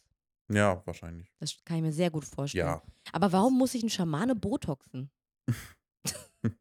Ja, 0.48 0.84
wahrscheinlich. 0.86 1.32
Das 1.38 1.56
kann 1.64 1.76
ich 1.76 1.82
mir 1.82 1.92
sehr 1.92 2.10
gut 2.10 2.24
vorstellen. 2.24 2.66
Ja. 2.66 2.82
Aber 3.12 3.32
warum 3.32 3.56
muss 3.56 3.74
ich 3.74 3.82
einen 3.82 3.88
Schamane 3.90 4.34
Botoxen? 4.34 5.10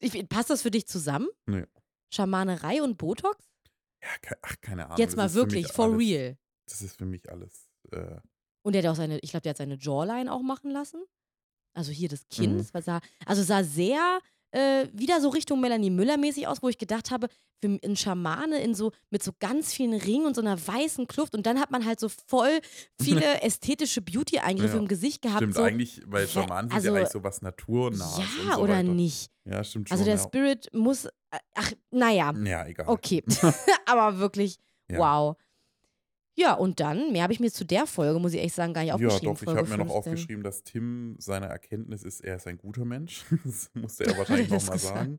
ich, 0.00 0.28
passt 0.28 0.50
das 0.50 0.62
für 0.62 0.70
dich 0.70 0.86
zusammen? 0.86 1.28
Nee. 1.46 1.64
Schamanerei 2.12 2.82
und 2.82 2.98
Botox? 2.98 3.48
Ja, 4.02 4.08
ke 4.20 4.36
ach, 4.42 4.56
keine 4.60 4.86
Ahnung. 4.86 4.98
Jetzt 4.98 5.16
mal 5.16 5.32
wirklich, 5.32 5.68
for 5.72 5.86
alles, 5.86 5.98
real. 5.98 6.38
Das 6.66 6.82
ist 6.82 6.96
für 6.98 7.06
mich 7.06 7.30
alles. 7.30 7.70
Äh, 7.92 8.20
Und 8.62 8.74
der 8.74 8.82
hat 8.82 8.90
auch 8.90 8.96
seine, 8.96 9.18
ich 9.20 9.30
glaube, 9.30 9.42
der 9.42 9.50
hat 9.50 9.56
seine 9.58 9.76
Jawline 9.78 10.30
auch 10.30 10.42
machen 10.42 10.70
lassen. 10.70 11.02
Also 11.74 11.90
hier 11.92 12.08
das 12.08 12.26
Kinn. 12.28 12.56
Mhm. 12.56 12.66
War, 12.72 12.82
sah, 12.82 13.00
also 13.26 13.42
sah 13.42 13.64
sehr 13.64 14.18
äh, 14.50 14.86
wieder 14.92 15.20
so 15.20 15.30
Richtung 15.30 15.60
Melanie 15.60 15.88
Müller 15.90 16.18
mäßig 16.18 16.46
aus, 16.46 16.62
wo 16.62 16.68
ich 16.68 16.76
gedacht 16.76 17.10
habe, 17.10 17.28
für 17.60 17.78
einen 17.82 17.96
Schamane 17.96 18.60
in 18.60 18.74
so, 18.74 18.90
mit 19.08 19.22
so 19.22 19.30
ganz 19.38 19.72
vielen 19.72 19.94
Ringen 19.94 20.26
und 20.26 20.34
so 20.34 20.42
einer 20.42 20.58
weißen 20.66 21.06
Kluft 21.06 21.34
und 21.34 21.46
dann 21.46 21.58
hat 21.60 21.70
man 21.70 21.86
halt 21.86 22.00
so 22.00 22.08
voll 22.26 22.60
viele 23.00 23.22
ästhetische 23.42 24.02
Beauty-Eingriffe 24.02 24.74
Ja, 24.74 24.80
im 24.82 24.88
Gesicht 24.88 25.22
gehabt. 25.22 25.38
stimmt 25.38 25.54
so, 25.54 25.62
eigentlich, 25.62 26.02
weil? 26.06 26.26
Schamanen 26.28 26.68
sind 26.68 26.76
Also, 26.76 26.88
ja 26.88 26.94
eigentlich 26.96 27.08
sowas 27.10 27.40
naturnahes 27.40 28.18
und 28.18 28.48
ja, 28.48 28.54
so 28.56 28.60
oder 28.62 28.74
weiter. 28.78 28.82
nicht? 28.88 29.30
Ja, 29.44 29.62
stimmt 29.64 29.88
schon. 29.88 29.94
Also 29.94 30.04
der 30.04 30.16
ja. 30.16 30.22
Spirit 30.22 30.68
muss, 30.74 31.06
äh, 31.06 31.10
ach, 31.54 31.72
naja, 31.90 32.34
Ja, 32.44 32.66
egal. 32.66 32.88
okay. 32.88 33.22
Aber 33.86 34.18
wirklich, 34.18 34.58
Ja. 34.90 34.98
wow. 34.98 35.36
Ja, 36.34 36.54
und 36.54 36.80
dann, 36.80 37.12
mehr 37.12 37.24
habe 37.24 37.32
ich 37.34 37.40
mir 37.40 37.50
zu 37.52 37.64
der 37.64 37.86
Folge, 37.86 38.18
muss 38.18 38.32
ich 38.32 38.40
echt 38.40 38.54
sagen, 38.54 38.72
gar 38.72 38.82
nicht 38.82 38.90
Ja, 38.90 38.94
aufgeschrieben. 38.94 39.34
doch, 39.34 39.42
ich 39.42 39.44
Folge 39.44 39.58
habe 39.58 39.68
mir 39.68 39.76
noch 39.78 39.86
15. 39.88 39.96
aufgeschrieben, 39.98 40.42
dass 40.44 40.64
Tim 40.64 41.16
seine 41.18 41.46
Erkenntnis 41.46 42.02
ist, 42.02 42.20
er 42.20 42.36
ist 42.36 42.46
ein 42.46 42.56
guter 42.58 42.84
Mensch. 42.84 43.24
Das 43.44 43.70
musste 43.74 44.04
er 44.06 44.16
wahrscheinlich 44.18 44.48
nochmal 44.48 44.78
sagen. 44.78 45.18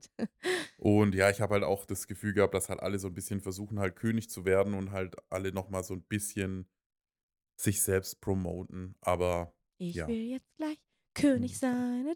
Und 0.77 1.15
ja, 1.15 1.29
ich 1.29 1.41
habe 1.41 1.53
halt 1.55 1.63
auch 1.63 1.85
das 1.85 2.07
Gefühl 2.07 2.33
gehabt, 2.33 2.53
dass 2.55 2.69
halt 2.69 2.79
alle 2.81 2.99
so 2.99 3.07
ein 3.09 3.13
bisschen 3.13 3.41
versuchen, 3.41 3.79
halt 3.79 3.95
König 3.95 4.29
zu 4.29 4.45
werden 4.45 4.73
und 4.73 4.91
halt 4.91 5.15
alle 5.29 5.51
nochmal 5.53 5.83
so 5.83 5.93
ein 5.93 6.03
bisschen 6.03 6.67
sich 7.57 7.81
selbst 7.83 8.21
promoten. 8.21 8.95
Aber 9.01 9.53
Ich 9.79 9.95
Ja. 9.95 10.07
will 10.07 10.21
jetzt 10.31 10.55
gleich 10.57 10.77
König 11.15 11.53
Mhm. 11.53 11.57
sein. 11.57 12.15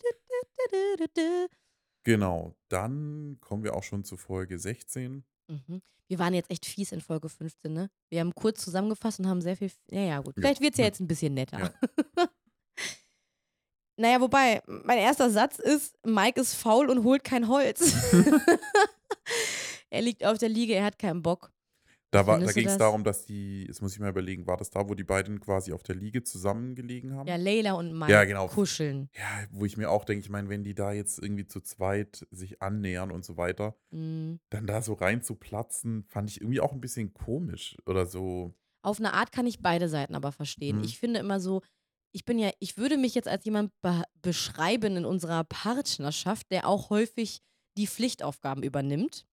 Genau, 2.03 2.55
dann 2.69 3.37
kommen 3.41 3.63
wir 3.63 3.75
auch 3.75 3.83
schon 3.83 4.03
zu 4.03 4.17
Folge 4.17 4.57
16. 4.59 5.25
Mhm. 5.47 5.81
Wir 6.09 6.19
waren 6.19 6.33
jetzt 6.33 6.49
echt 6.49 6.65
fies 6.65 6.91
in 6.93 7.01
Folge 7.01 7.27
15, 7.27 7.73
ne? 7.73 7.89
Wir 8.09 8.21
haben 8.21 8.33
kurz 8.33 8.63
zusammengefasst 8.63 9.19
und 9.19 9.27
haben 9.27 9.41
sehr 9.41 9.57
viel. 9.57 9.71
Naja, 9.91 10.19
gut. 10.19 10.35
Ja. 10.37 10.41
Vielleicht 10.41 10.61
wird 10.61 10.73
es 10.73 10.77
ja 10.77 10.83
Ja. 10.85 10.87
jetzt 10.87 10.99
ein 11.01 11.07
bisschen 11.07 11.33
netter. 11.33 11.59
Ja. 11.59 12.27
naja, 13.97 14.21
wobei, 14.21 14.61
mein 14.67 14.99
erster 14.99 15.29
Satz 15.29 15.59
ist: 15.59 15.95
Mike 16.05 16.39
ist 16.39 16.53
faul 16.53 16.89
und 16.89 17.03
holt 17.03 17.23
kein 17.23 17.47
Holz. 17.47 17.93
er 19.89 20.01
liegt 20.01 20.23
auf 20.25 20.37
der 20.37 20.49
Liege, 20.49 20.75
er 20.75 20.85
hat 20.85 20.99
keinen 20.99 21.21
Bock. 21.21 21.51
Da, 22.11 22.25
war- 22.25 22.39
da 22.39 22.51
ging 22.53 22.67
es 22.67 22.77
darum, 22.77 23.03
dass 23.03 23.25
die, 23.25 23.65
jetzt 23.65 23.81
muss 23.81 23.93
ich 23.93 23.99
mal 23.99 24.09
überlegen, 24.09 24.47
war 24.47 24.55
das 24.55 24.69
da, 24.69 24.87
wo 24.87 24.95
die 24.95 25.03
beiden 25.03 25.41
quasi 25.41 25.73
auf 25.73 25.83
der 25.83 25.95
Liege 25.95 26.23
zusammengelegen 26.23 27.13
haben? 27.15 27.27
Ja, 27.27 27.35
Leila 27.35 27.73
und 27.73 27.91
Mike 27.97 28.11
Ja, 28.11 28.23
genau. 28.23 28.47
kuscheln. 28.47 29.09
Ja, 29.17 29.43
wo 29.51 29.65
ich 29.65 29.75
mir 29.75 29.89
auch 29.91 30.05
denke, 30.05 30.23
ich 30.23 30.29
meine, 30.29 30.47
wenn 30.47 30.63
die 30.63 30.73
da 30.73 30.93
jetzt 30.93 31.19
irgendwie 31.19 31.45
zu 31.47 31.59
zweit 31.59 32.25
sich 32.31 32.61
annähern 32.61 33.11
und 33.11 33.25
so 33.25 33.35
weiter, 33.35 33.75
Mhm. 33.91 34.39
dann 34.49 34.65
da 34.67 34.81
so 34.81 34.93
rein 34.93 35.21
zu 35.21 35.35
platzen, 35.35 36.05
fand 36.07 36.29
ich 36.29 36.39
irgendwie 36.39 36.61
auch 36.61 36.71
ein 36.71 36.79
bisschen 36.81 37.13
komisch 37.13 37.75
oder 37.85 38.05
so. 38.05 38.53
Auf 38.83 38.99
eine 38.99 39.13
Art 39.13 39.33
kann 39.33 39.45
ich 39.45 39.59
beide 39.61 39.89
Seiten 39.89 40.15
aber 40.15 40.31
verstehen. 40.31 40.77
Mhm. 40.77 40.83
Ich 40.85 40.97
finde 40.99 41.19
immer 41.19 41.41
so, 41.41 41.61
ich 42.13 42.23
bin 42.23 42.39
ja, 42.39 42.51
ich 42.59 42.77
würde 42.77 42.97
mich 42.97 43.15
jetzt 43.15 43.27
als 43.27 43.43
jemand 43.43 43.71
be 43.81 44.03
beschreiben 44.21 44.95
in 44.95 45.05
unserer 45.05 45.43
Partnerschaft, 45.43 46.49
der 46.51 46.67
auch 46.69 46.89
häufig 46.89 47.41
die 47.77 47.85
Pflichtaufgaben 47.87 48.63
übernimmt. 48.63 49.25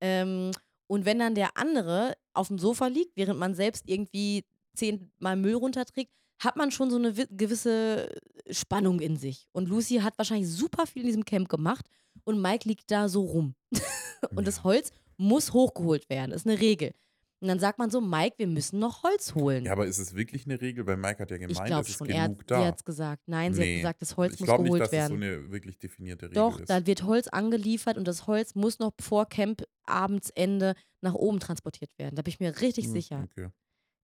Ähm, 0.00 0.50
und 0.88 1.04
wenn 1.04 1.20
dann 1.20 1.34
der 1.36 1.56
andere 1.56 2.14
auf 2.34 2.48
dem 2.48 2.58
Sofa 2.58 2.88
liegt, 2.88 3.16
während 3.16 3.38
man 3.38 3.54
selbst 3.54 3.84
irgendwie 3.86 4.44
zehnmal 4.74 5.36
Müll 5.36 5.54
runterträgt, 5.54 6.10
hat 6.42 6.56
man 6.56 6.70
schon 6.70 6.90
so 6.90 6.96
eine 6.96 7.16
wi- 7.16 7.26
gewisse 7.30 8.08
Spannung 8.50 9.00
in 9.00 9.16
sich. 9.16 9.46
Und 9.52 9.68
Lucy 9.68 9.96
hat 9.98 10.18
wahrscheinlich 10.18 10.48
super 10.48 10.86
viel 10.86 11.02
in 11.02 11.08
diesem 11.08 11.24
Camp 11.24 11.48
gemacht 11.48 11.86
und 12.24 12.40
Mike 12.40 12.68
liegt 12.68 12.90
da 12.90 13.08
so 13.08 13.22
rum. 13.22 13.54
und 14.34 14.46
das. 14.46 14.64
Holz 14.64 14.90
muss 15.16 15.52
hochgeholt 15.52 16.08
werden, 16.10 16.30
ist 16.32 16.46
eine 16.46 16.60
Regel. 16.60 16.92
Und 17.40 17.46
dann 17.48 17.60
sagt 17.60 17.78
man 17.78 17.88
so, 17.88 18.00
Mike, 18.00 18.34
wir 18.38 18.48
müssen 18.48 18.80
noch 18.80 19.04
Holz 19.04 19.34
holen. 19.36 19.64
Ja, 19.64 19.72
aber 19.72 19.86
ist 19.86 19.98
es 19.98 20.14
wirklich 20.14 20.44
eine 20.46 20.60
Regel? 20.60 20.86
Weil 20.88 20.96
Mike 20.96 21.20
hat 21.22 21.30
ja 21.30 21.36
ich 21.36 21.46
gemeint, 21.46 21.66
glaube 21.66 21.82
es 21.82 21.90
ist 21.90 21.98
schon. 21.98 22.08
Er 22.08 22.22
hat, 22.22 22.30
genug 22.30 22.40
sie 22.40 22.46
da. 22.46 22.64
hat 22.66 22.76
es 22.78 22.84
gesagt. 22.84 23.22
Nein, 23.26 23.54
sie 23.54 23.60
Nee. 23.60 23.74
hat 23.76 23.80
gesagt, 23.82 24.02
das 24.02 24.16
Holz 24.16 24.34
ich 24.34 24.40
muss 24.40 24.46
glaube 24.48 24.62
nicht, 24.64 24.70
geholt 24.72 24.82
dass 24.82 24.92
werden. 24.92 25.22
es 25.22 25.30
so 25.30 25.36
eine 25.36 25.50
wirklich 25.52 25.78
definierte 25.78 26.26
Regel 26.26 26.34
Doch, 26.34 26.58
ist. 26.58 26.68
da 26.68 26.84
wird 26.86 27.04
Holz 27.04 27.28
angeliefert 27.28 27.96
und 27.96 28.08
das 28.08 28.26
Holz 28.26 28.56
muss 28.56 28.80
noch 28.80 28.92
vor 29.00 29.26
Camp-Abendsende 29.28 30.74
nach 31.00 31.14
oben 31.14 31.40
transportiert 31.40 31.90
werden. 31.98 32.16
Da 32.16 32.22
bin 32.22 32.32
ich 32.32 32.40
mir 32.40 32.60
richtig 32.60 32.86
Hm, 32.86 32.92
sicher. 32.92 33.24
Okay. 33.30 33.48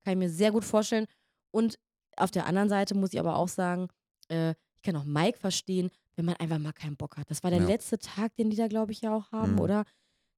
Kann 0.05 0.13
ich 0.13 0.17
mir 0.19 0.31
sehr 0.31 0.53
gut 0.53 0.65
vorstellen. 0.65 1.07
Und 1.51 1.79
auf 2.17 2.31
der 2.31 2.47
anderen 2.47 2.69
Seite 2.69 2.95
muss 2.95 3.13
ich 3.13 3.19
aber 3.21 3.37
auch 3.37 3.49
sagen, 3.49 3.89
äh, 4.29 4.51
ich 4.77 4.83
kann 4.83 4.97
auch 4.97 5.05
Mike 5.05 5.39
verstehen, 5.39 5.91
wenn 6.17 6.25
man 6.27 6.37
einfach 6.37 6.59
mal 6.59 6.73
keinen 6.73 6.97
Bock 6.97 7.17
hat. 7.17 7.31
Das 7.31 7.43
war 7.43 7.51
der 7.51 7.61
Ja. 7.61 7.67
letzte 7.67 7.99
Tag, 7.99 8.37
den 8.37 8.51
die 8.51 8.57
da, 8.57 8.69
glaube 8.69 8.93
ich, 8.93 9.01
ja 9.01 9.15
auch 9.17 9.33
haben, 9.33 9.55
Mhm. 9.55 9.61
oder? 9.61 9.85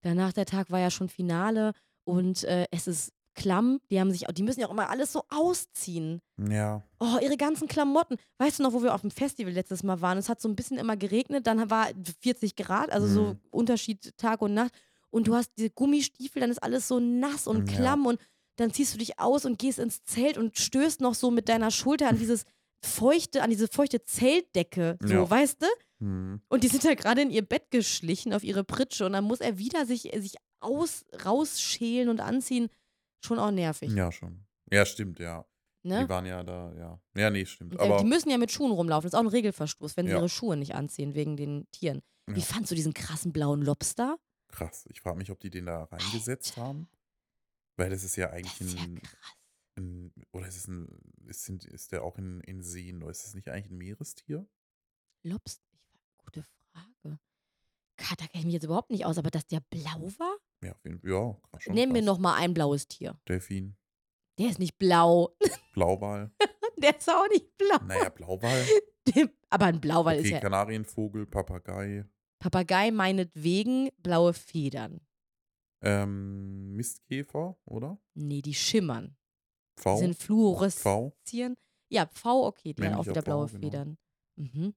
Danach 0.03 0.33
der 0.33 0.47
Tag 0.47 0.71
war 0.71 0.79
ja 0.81 0.91
schon 0.91 1.09
Finale 1.09 1.73
und 2.07 2.45
äh, 2.45 2.67
es 2.71 2.87
ist 2.87 3.13
klamm. 3.35 3.81
Die 3.91 4.01
haben 4.01 4.11
sich, 4.11 4.25
die 4.33 4.43
müssen 4.43 4.61
ja 4.61 4.67
auch 4.67 4.71
immer 4.73 4.89
alles 4.89 5.13
so 5.13 5.23
ausziehen. 5.29 6.23
Ja. 6.49 6.83
Oh, 7.01 7.19
ihre 7.21 7.37
ganzen 7.37 7.69
Klamotten. 7.69 8.17
Weißt 8.39 8.59
du 8.59 8.63
noch, 8.63 8.73
wo 8.73 8.83
wir 8.83 8.95
auf 8.95 9.03
dem 9.03 9.11
Festival 9.11 9.53
letztes 9.53 9.83
Mal 9.83 10.01
waren? 10.01 10.17
Es 10.17 10.31
hat 10.31 10.41
so 10.41 10.49
ein 10.49 10.57
bisschen 10.57 10.79
immer 10.79 10.97
geregnet, 10.97 11.47
dann 11.47 11.69
war 11.69 11.89
40 12.23 12.57
Grad, 12.57 12.91
also 12.91 13.07
so 13.07 13.23
Mhm. 13.35 13.39
Unterschied 13.51 14.17
Tag 14.17 14.41
und 14.41 14.55
Nacht. 14.55 14.73
Und 15.11 15.29
du 15.29 15.35
hast 15.35 15.51
diese 15.59 15.69
Gummistiefel, 15.71 16.41
dann 16.41 16.51
ist 16.51 16.63
alles 16.63 16.89
so 16.89 16.99
nass 16.99 17.47
und 17.47 17.71
Ja. 17.71 17.77
klamm 17.77 18.07
und 18.07 18.19
dann 18.57 18.73
ziehst 18.73 18.95
du 18.95 18.99
dich 18.99 19.19
aus 19.19 19.45
und 19.45 19.59
gehst 19.59 19.79
ins 19.79 20.03
Zelt 20.05 20.39
und 20.39 20.57
stößt 20.57 21.03
noch 21.03 21.15
so 21.15 21.31
mit 21.31 21.49
deiner 21.51 21.71
Schulter 21.71 22.09
an 22.09 22.19
dieses 22.19 22.45
feuchte, 22.83 23.43
an 23.43 23.51
diese 23.51 23.69
feuchte 23.69 24.03
Zeltdecke, 24.03 24.97
so, 25.03 25.13
Ja. 25.13 25.31
weißt 25.31 25.63
du? 25.63 25.67
Hm. 26.01 26.41
Und 26.49 26.63
die 26.65 26.69
sind 26.69 26.85
da 26.85 26.95
gerade 26.95 27.23
in 27.23 27.31
ihr 27.31 27.43
Bett 27.43 27.71
geschlichen 27.71 28.33
auf 28.33 28.45
ihre 28.45 28.65
Pritsche 28.65 29.07
und 29.07 29.13
dann 29.13 29.25
muss 29.25 29.41
er 29.41 29.59
wieder 29.59 29.87
sich, 29.87 30.03
sich 30.19 30.35
aus, 30.61 31.05
rausschälen 31.25 32.09
und 32.09 32.21
anziehen. 32.21 32.69
Schon 33.25 33.39
auch 33.39 33.51
nervig. 33.51 33.93
Ja, 33.93 34.13
schon. 34.13 34.47
Ja, 34.71 34.85
stimmt, 34.87 35.19
ja. 35.19 35.45
Ne? 35.83 36.03
Die 36.05 36.09
waren 36.09 36.27
ja 36.27 36.43
da, 36.43 36.73
ja. 36.75 37.01
Ja, 37.15 37.31
nee, 37.31 37.47
stimmt. 37.47 37.75
Ja, 37.75 37.81
Aber 37.81 37.99
die 37.99 38.05
müssen 38.05 38.29
ja 38.31 38.39
mit 38.39 38.51
Schuhen 38.51 38.73
rumlaufen. 38.73 39.05
Das 39.07 39.13
ist 39.13 39.15
auch 39.19 39.23
ein 39.25 39.29
Regelverstoß, 39.29 39.97
wenn 39.97 40.07
sie 40.07 40.13
Ja. 40.13 40.19
ihre 40.19 40.29
Schuhe 40.29 40.57
nicht 40.57 40.75
anziehen 40.75 41.15
wegen 41.15 41.37
den 41.37 41.71
Tieren. 41.71 42.03
Wie 42.27 42.41
Ja. 42.41 42.45
fandst 42.47 42.71
du 42.71 42.75
diesen 42.75 42.93
krassen 42.95 43.33
blauen 43.33 43.63
Lobster? 43.63 44.19
krass. 44.49 44.87
Ich 44.91 45.01
frage 45.01 45.19
mich, 45.19 45.31
ob 45.31 45.39
die 45.41 45.51
den 45.51 45.67
da 45.67 45.85
reingesetzt 45.85 46.57
haben. 46.57 46.89
Weil 47.77 47.91
das 47.91 48.05
ist 48.05 48.17
ja 48.17 48.27
Das 48.29 48.37
eigentlich 48.37 48.61
ist 48.61 48.75
ja 48.75 48.83
ein, 48.83 49.03
krass. 49.03 49.37
ein 49.77 50.13
oder 50.33 50.47
ist 50.49 50.57
es 50.57 50.67
ein, 50.69 50.89
ist, 51.27 51.49
ist 51.49 51.93
der 51.93 52.03
auch 52.03 52.17
in, 52.17 52.41
in 52.43 52.63
Seen 52.63 53.03
oder 53.03 53.11
ist 53.11 53.25
das 53.25 53.35
nicht 53.35 53.49
eigentlich 53.49 53.71
ein 53.71 53.77
Meerestier? 53.79 54.47
Lobster? 55.25 55.63
Ich, 55.93 56.17
gute 56.25 56.43
Frage. 56.73 57.19
Ka- 57.97 58.15
Da 58.17 58.27
kenne 58.27 58.41
ich 58.41 58.45
mich 58.45 58.55
jetzt 58.55 58.65
überhaupt 58.65 58.91
nicht 58.91 59.05
aus, 59.05 59.19
aber 59.19 59.31
dass 59.31 59.47
der 59.47 59.61
blau 59.61 60.11
war? 60.19 60.37
Ja, 60.63 60.73
auf 60.73 60.85
jeden 60.85 61.01
Fall. 61.01 61.11
Ja, 61.11 61.37
schon 61.61 61.75
Nennen 61.75 61.95
wir 61.95 62.01
krass. 62.01 62.07
noch 62.07 62.19
mal 62.19 62.35
ein 62.37 62.55
blaues 62.55 62.89
Tier. 62.89 63.19
Delfin, 63.29 63.77
Der 64.39 64.51
ist 64.51 64.59
nicht 64.59 64.79
blau. 64.79 65.37
Blauwal. 65.75 66.31
der 66.77 66.97
ist 66.99 67.09
auch 67.11 67.29
nicht 67.29 67.57
blau. 67.59 67.79
naja, 67.87 68.09
Blauwal. 68.11 68.65
Aber 69.51 69.67
ein 69.67 69.81
Blauwal 69.81 70.17
Okay, 70.17 70.25
ist 70.27 70.31
ja. 70.33 70.41
Kanarienvogel, 70.41 71.27
Papagei, 71.27 72.05
Papagei 72.39 72.91
meinetwegen 72.91 73.91
blaue 74.03 74.33
Federn. 74.35 75.01
ähm, 75.83 76.75
Mistkäfer, 76.75 77.57
oder? 77.65 77.99
Nee, 78.15 78.43
die 78.43 78.55
schimmern. 78.55 79.17
Die 79.79 79.83
V. 79.83 79.97
sind 79.99 80.17
fluoreszieren. 80.17 81.55
Ja, 81.89 82.07
V, 82.07 82.47
okay, 82.47 82.73
die 82.75 82.83
hat 82.83 82.89
auch 82.95 82.97
Männlicher 83.05 83.11
wieder 83.13 83.23
blaue 83.23 83.49
V, 83.49 83.53
genau. 83.55 83.67
Federn. 83.67 83.99
Mhm. 84.37 84.75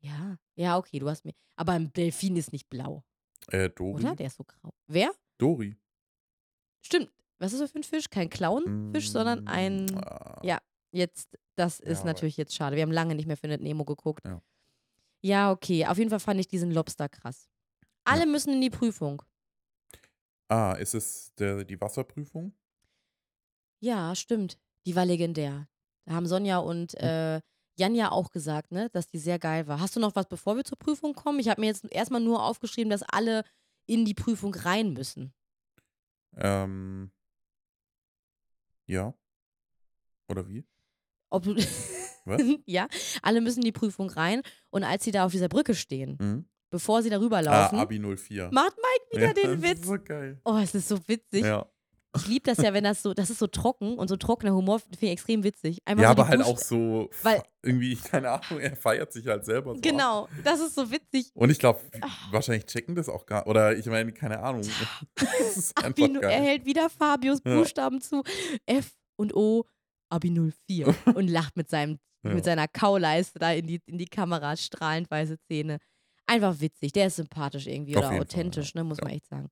Ja, 0.00 0.36
ja, 0.54 0.78
okay, 0.78 0.98
du 0.98 1.08
hast 1.08 1.24
mir. 1.24 1.32
Aber 1.56 1.72
ein 1.72 1.92
Delfin 1.92 2.36
ist 2.36 2.52
nicht 2.52 2.68
blau, 2.68 3.04
Äh, 3.48 3.70
Dori. 3.70 4.02
oder? 4.04 4.16
Der 4.16 4.26
ist 4.26 4.36
so 4.36 4.44
grau. 4.44 4.72
Wer? 4.86 5.10
Dori. 5.38 5.76
Stimmt. 6.84 7.10
Was 7.38 7.52
ist 7.52 7.60
das 7.60 7.72
für 7.72 7.78
ein 7.80 7.82
Fisch? 7.84 8.08
Kein 8.10 8.30
Clownfisch, 8.30 9.10
sondern 9.10 9.46
ein. 9.48 9.86
Mm, 9.86 9.98
ah, 9.98 10.40
Ja, 10.44 10.58
jetzt, 10.92 11.36
das 11.56 11.78
Ja, 11.78 11.86
ist 11.86 11.98
aber- 12.00 12.06
natürlich 12.08 12.36
jetzt 12.36 12.54
schade. 12.54 12.76
Wir 12.76 12.82
haben 12.82 12.92
lange 12.92 13.14
nicht 13.14 13.26
mehr 13.26 13.36
für 13.36 13.48
Nemo 13.48 13.84
geguckt. 13.84 14.24
Ja. 14.24 14.40
Ja, 15.24 15.50
okay. 15.52 15.86
Auf 15.86 15.98
jeden 15.98 16.10
Fall 16.10 16.20
fand 16.20 16.40
ich 16.40 16.48
diesen 16.48 16.70
Lobster 16.72 17.08
krass. 17.08 17.48
Alle 18.04 18.26
müssen 18.26 18.52
in 18.52 18.60
die 18.60 18.70
Prüfung. 18.70 19.22
Ah, 20.48 20.72
ist 20.74 20.94
es 20.94 21.32
der, 21.36 21.64
die 21.64 21.80
Wasserprüfung? 21.80 22.52
Ja, 23.80 24.14
stimmt. 24.14 24.58
Die 24.86 24.94
war 24.96 25.06
legendär. 25.06 25.68
Da 26.04 26.14
haben 26.14 26.26
Sonja 26.26 26.58
und 26.58 26.92
Hm. 26.94 27.04
äh, 27.08 27.40
Jan 27.76 27.94
ja 27.94 28.10
auch 28.10 28.30
gesagt, 28.30 28.70
ne, 28.72 28.90
dass 28.90 29.06
die 29.08 29.18
sehr 29.18 29.38
geil 29.38 29.66
war. 29.66 29.80
Hast 29.80 29.96
du 29.96 30.00
noch 30.00 30.14
was, 30.14 30.26
bevor 30.28 30.56
wir 30.56 30.64
zur 30.64 30.78
Prüfung 30.78 31.14
kommen? 31.14 31.38
Ich 31.40 31.48
habe 31.48 31.60
mir 31.60 31.68
jetzt 31.68 31.84
erstmal 31.90 32.20
nur 32.20 32.42
aufgeschrieben, 32.44 32.90
dass 32.90 33.02
alle 33.02 33.44
in 33.86 34.04
die 34.04 34.14
Prüfung 34.14 34.54
rein 34.54 34.92
müssen. 34.92 35.32
Ähm, 36.36 37.10
ja. 38.86 39.14
Oder 40.28 40.46
wie? 40.48 40.64
Ob 41.30 41.42
du 41.44 41.56
Was? 42.24 42.40
ja, 42.66 42.88
alle 43.22 43.40
müssen 43.40 43.60
in 43.60 43.64
die 43.66 43.72
Prüfung 43.72 44.10
rein. 44.10 44.42
Und 44.70 44.84
als 44.84 45.04
sie 45.04 45.10
da 45.10 45.24
auf 45.24 45.32
dieser 45.32 45.48
Brücke 45.48 45.74
stehen, 45.74 46.16
Mhm. 46.20 46.44
bevor 46.70 47.02
sie 47.02 47.10
darüber 47.10 47.38
Ah, 47.38 47.40
laufen, 47.40 47.78
Abi 47.78 47.98
04. 47.98 48.50
macht 48.52 48.76
Mike 48.76 49.16
wieder 49.16 49.26
ja, 49.28 49.32
den 49.32 49.60
das 49.60 49.70
Witz. 49.70 49.80
ist 49.80 49.86
so 49.86 49.98
geil. 49.98 50.40
Oh, 50.44 50.58
es 50.62 50.74
ist 50.74 50.88
so 50.88 50.98
witzig. 51.08 51.44
Ja, 51.44 51.66
Ich 52.14 52.26
liebe 52.26 52.44
das 52.44 52.58
ja, 52.58 52.74
wenn 52.74 52.84
das 52.84 53.02
so, 53.02 53.14
das 53.14 53.30
ist 53.30 53.38
so 53.38 53.46
trocken 53.46 53.96
und 53.96 54.08
so 54.08 54.16
trockener 54.16 54.52
Humor 54.54 54.80
finde 54.80 54.98
ich 55.00 55.10
extrem 55.10 55.44
witzig. 55.44 55.78
Einfach 55.86 56.02
ja 56.02 56.08
so 56.08 56.12
aber 56.12 56.28
halt 56.28 56.42
auch 56.42 56.58
so, 56.58 57.08
Weil- 57.22 57.42
irgendwie, 57.62 57.96
keine 58.04 58.30
Ahnung, 58.30 58.60
er 58.60 58.76
feiert 58.76 59.12
sich 59.12 59.26
halt 59.26 59.44
selber 59.46 59.70
so. 59.72 59.76
ab. 59.78 59.82
Genau, 59.82 60.28
das 60.44 60.60
ist 60.60 60.74
so 60.74 60.90
witzig. 60.90 61.30
Und 61.34 61.48
ich 61.50 61.58
glaube, 61.58 61.80
Ah. 62.02 62.08
wahrscheinlich 62.30 62.66
checken 62.66 62.94
das 62.94 63.08
auch 63.08 63.24
gar 63.24 63.46
Oder 63.46 63.76
ich 63.76 63.86
meine, 63.86 64.12
keine 64.12 64.40
Ahnung. 64.40 64.62
Das 65.16 65.56
ist 65.56 65.76
einfach 65.78 65.88
Abinu, 65.90 66.20
er 66.20 66.28
geil. 66.28 66.42
hält 66.42 66.64
wieder 66.66 66.90
Fabius 66.90 67.40
Ja. 67.46 67.54
Buchstaben 67.56 68.00
zu. 68.00 68.22
F 68.66 68.92
und 69.16 69.34
O, 69.34 69.64
Abi 70.10 70.30
04. 70.30 70.94
und 71.14 71.28
lacht 71.30 71.56
mit, 71.56 71.70
seinem, 71.70 71.98
Ja. 72.24 72.34
mit 72.34 72.44
seiner 72.44 72.68
Kauleiste 72.68 73.38
da 73.38 73.52
in 73.52 73.66
die, 73.66 73.80
in 73.86 73.96
die 73.98 74.06
Kamera, 74.06 74.56
strahlend 74.56 75.10
weiße 75.10 75.38
Zähne. 75.48 75.78
Einfach 76.26 76.60
witzig. 76.60 76.92
Der 76.92 77.06
ist 77.06 77.16
sympathisch 77.16 77.66
irgendwie 77.66 77.96
Auf 77.96 78.04
oder 78.04 78.12
jeden 78.12 78.26
Fall, 78.26 78.38
authentisch, 78.38 78.74
ja. 78.74 78.80
ne, 78.82 78.84
muss 78.88 78.98
Ja. 78.98 79.04
man 79.04 79.14
echt 79.14 79.26
sagen. 79.26 79.48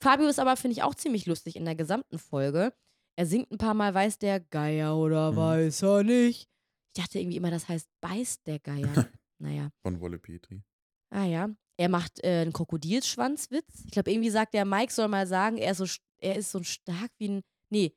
Fabio 0.00 0.26
ist 0.28 0.38
aber, 0.38 0.56
finde 0.56 0.72
ich, 0.76 0.82
auch 0.82 0.94
ziemlich 0.94 1.26
lustig 1.26 1.56
in 1.56 1.64
der 1.64 1.74
gesamten 1.74 2.18
Folge. 2.18 2.72
Er 3.16 3.26
singt 3.26 3.50
ein 3.50 3.58
paar 3.58 3.74
Mal, 3.74 3.92
weiß 3.94 4.18
der 4.18 4.40
Geier 4.40 4.96
oder 4.96 5.32
Mhm. 5.32 5.36
weiß 5.36 5.82
er 5.82 6.02
nicht. 6.04 6.48
Ich 6.94 7.02
dachte 7.02 7.18
irgendwie 7.18 7.36
immer, 7.36 7.50
das 7.50 7.68
heißt, 7.68 7.88
beißt 8.00 8.46
der 8.46 8.58
Geier. 8.60 8.82
naja. 9.38 9.70
Von 9.82 10.00
Wolle 10.00 10.18
Petri. 10.18 10.62
Ah 11.10 11.24
ja. 11.24 11.48
Er 11.76 11.88
macht 11.88 12.22
äh, 12.24 12.40
einen 12.42 12.52
Krokodilschwanzwitz. 12.52 13.84
Ich 13.84 13.90
glaube, 13.92 14.10
irgendwie 14.10 14.30
sagt 14.30 14.54
der 14.54 14.64
Mike 14.64 14.92
soll 14.92 15.08
mal 15.08 15.26
sagen, 15.26 15.58
er 15.58 15.72
ist 15.72 15.78
so, 15.78 15.86
er 16.20 16.36
ist 16.36 16.50
so 16.50 16.62
stark 16.62 17.10
wie 17.18 17.28
ein. 17.28 17.42
Nee. 17.70 17.94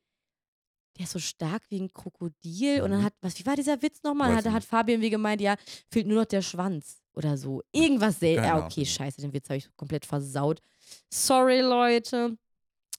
Der 0.97 1.05
ist 1.05 1.11
so 1.13 1.19
stark 1.19 1.63
wie 1.69 1.79
ein 1.79 1.91
Krokodil. 1.93 2.81
Und 2.81 2.91
dann 2.91 2.99
Mhm. 3.01 3.05
hat, 3.05 3.13
was, 3.21 3.39
wie 3.39 3.45
war 3.45 3.55
dieser 3.55 3.81
Witz 3.81 4.03
nochmal? 4.03 4.35
Hat, 4.35 4.45
hat. 4.45 4.63
Fabian 4.63 5.01
wie 5.01 5.09
gemeint, 5.09 5.41
ja, 5.41 5.55
fehlt 5.89 6.05
nur 6.07 6.17
noch 6.21 6.25
der 6.25 6.41
Schwanz 6.41 7.00
oder 7.13 7.37
so. 7.37 7.61
Irgendwas 7.71 8.19
selten. 8.19 8.43
Ja, 8.43 8.57
okay, 8.65 8.81
Ahnung. 8.81 8.85
scheiße, 8.85 9.21
den 9.21 9.33
Witz 9.33 9.49
habe 9.49 9.57
ich 9.57 9.69
komplett 9.75 10.05
versaut. 10.05 10.61
Sorry, 11.09 11.61
Leute. 11.61 12.37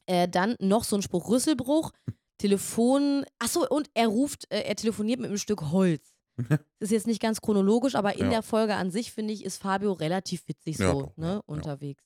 Äh, 0.07 0.29
dann 0.29 0.57
noch 0.61 0.85
so 0.85 0.97
ein 0.97 1.03
Spruch 1.03 1.29
Rüsselbruch. 1.29 1.93
Telefon. 2.39 3.25
Achso, 3.39 3.67
und 3.69 3.89
er 3.95 4.09
ruft, 4.09 4.51
äh, 4.53 4.63
er 4.63 4.75
telefoniert 4.77 5.21
mit 5.21 5.29
einem 5.29 5.39
Stück 5.39 5.71
Holz. 5.71 6.17
Das 6.37 6.39
ist 6.81 6.91
jetzt 6.91 7.07
nicht 7.07 7.21
ganz 7.23 7.41
chronologisch, 7.41 7.95
aber 7.95 8.15
in 8.15 8.25
Ja. 8.25 8.31
der 8.31 8.43
Folge 8.43 8.75
an 8.75 8.91
sich, 8.91 9.13
finde 9.13 9.33
ich, 9.33 9.45
ist 9.45 9.59
Fabio 9.63 9.93
relativ 9.93 10.49
witzig 10.49 10.79
Ja, 10.79 10.91
so, 10.93 11.13
ne, 11.17 11.27
ja, 11.27 11.33
ja. 11.35 11.43
unterwegs. 11.47 12.03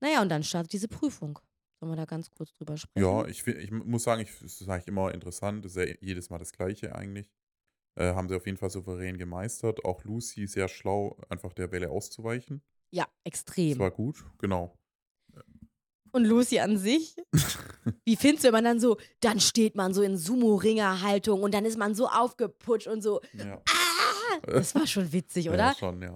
Naja, 0.00 0.20
und 0.22 0.28
dann 0.30 0.42
startet 0.42 0.72
diese 0.72 0.88
Prüfung. 0.88 1.38
Sollen 1.80 1.92
wir 1.92 1.96
da 1.96 2.04
ganz 2.06 2.30
kurz 2.30 2.52
drüber 2.54 2.76
sprechen? 2.76 3.06
Ja, 3.06 3.26
ich, 3.26 3.46
ich 3.46 3.70
muss 3.70 4.04
sagen, 4.04 4.22
ich, 4.22 4.30
es 4.42 4.60
ist 4.60 4.68
eigentlich 4.68 4.88
immer 4.88 5.12
interessant. 5.12 5.64
Es 5.64 5.76
ist 5.76 5.88
ja 5.88 5.94
jedes 6.00 6.30
Mal 6.30 6.38
das 6.38 6.52
Gleiche 6.52 6.94
eigentlich. 6.94 7.30
Äh, 7.96 8.12
haben 8.14 8.28
sie 8.28 8.34
auf 8.36 8.46
jeden 8.46 8.58
Fall 8.58 8.70
souverän 8.70 9.18
gemeistert. 9.18 9.84
Auch 9.84 10.02
Lucy 10.04 10.46
sehr 10.46 10.68
schlau, 10.68 11.16
einfach 11.28 11.52
der 11.52 11.70
Welle 11.72 11.90
auszuweichen. 11.90 12.62
Ja, 12.90 13.04
Das 13.04 13.12
extrem. 13.24 13.78
war 13.78 13.90
gut, 13.90 14.24
genau. 14.38 14.76
Und 16.12 16.24
Lucy 16.26 16.60
an 16.60 16.76
sich? 16.78 17.16
Wie 18.04 18.16
findest 18.16 18.44
du, 18.44 18.48
wenn 18.48 18.52
man 18.54 18.64
dann 18.64 18.80
so, 18.80 18.98
dann 19.20 19.40
steht 19.40 19.74
man 19.74 19.92
so 19.92 20.02
in 20.02 20.16
Sumo-Ringer-Haltung 20.16 21.42
und 21.42 21.52
dann 21.54 21.64
ist 21.64 21.76
man 21.78 21.94
so 21.94 22.06
aufgeputscht 22.08 22.86
und 22.86 23.02
so, 23.02 23.20
Ja. 23.32 23.60
ah! 23.68 24.38
Das 24.46 24.74
war 24.74 24.86
schon 24.86 25.12
witzig, 25.12 25.48
oder? 25.48 25.58
Ja, 25.58 25.74
schon, 25.74 26.00
ja. 26.02 26.12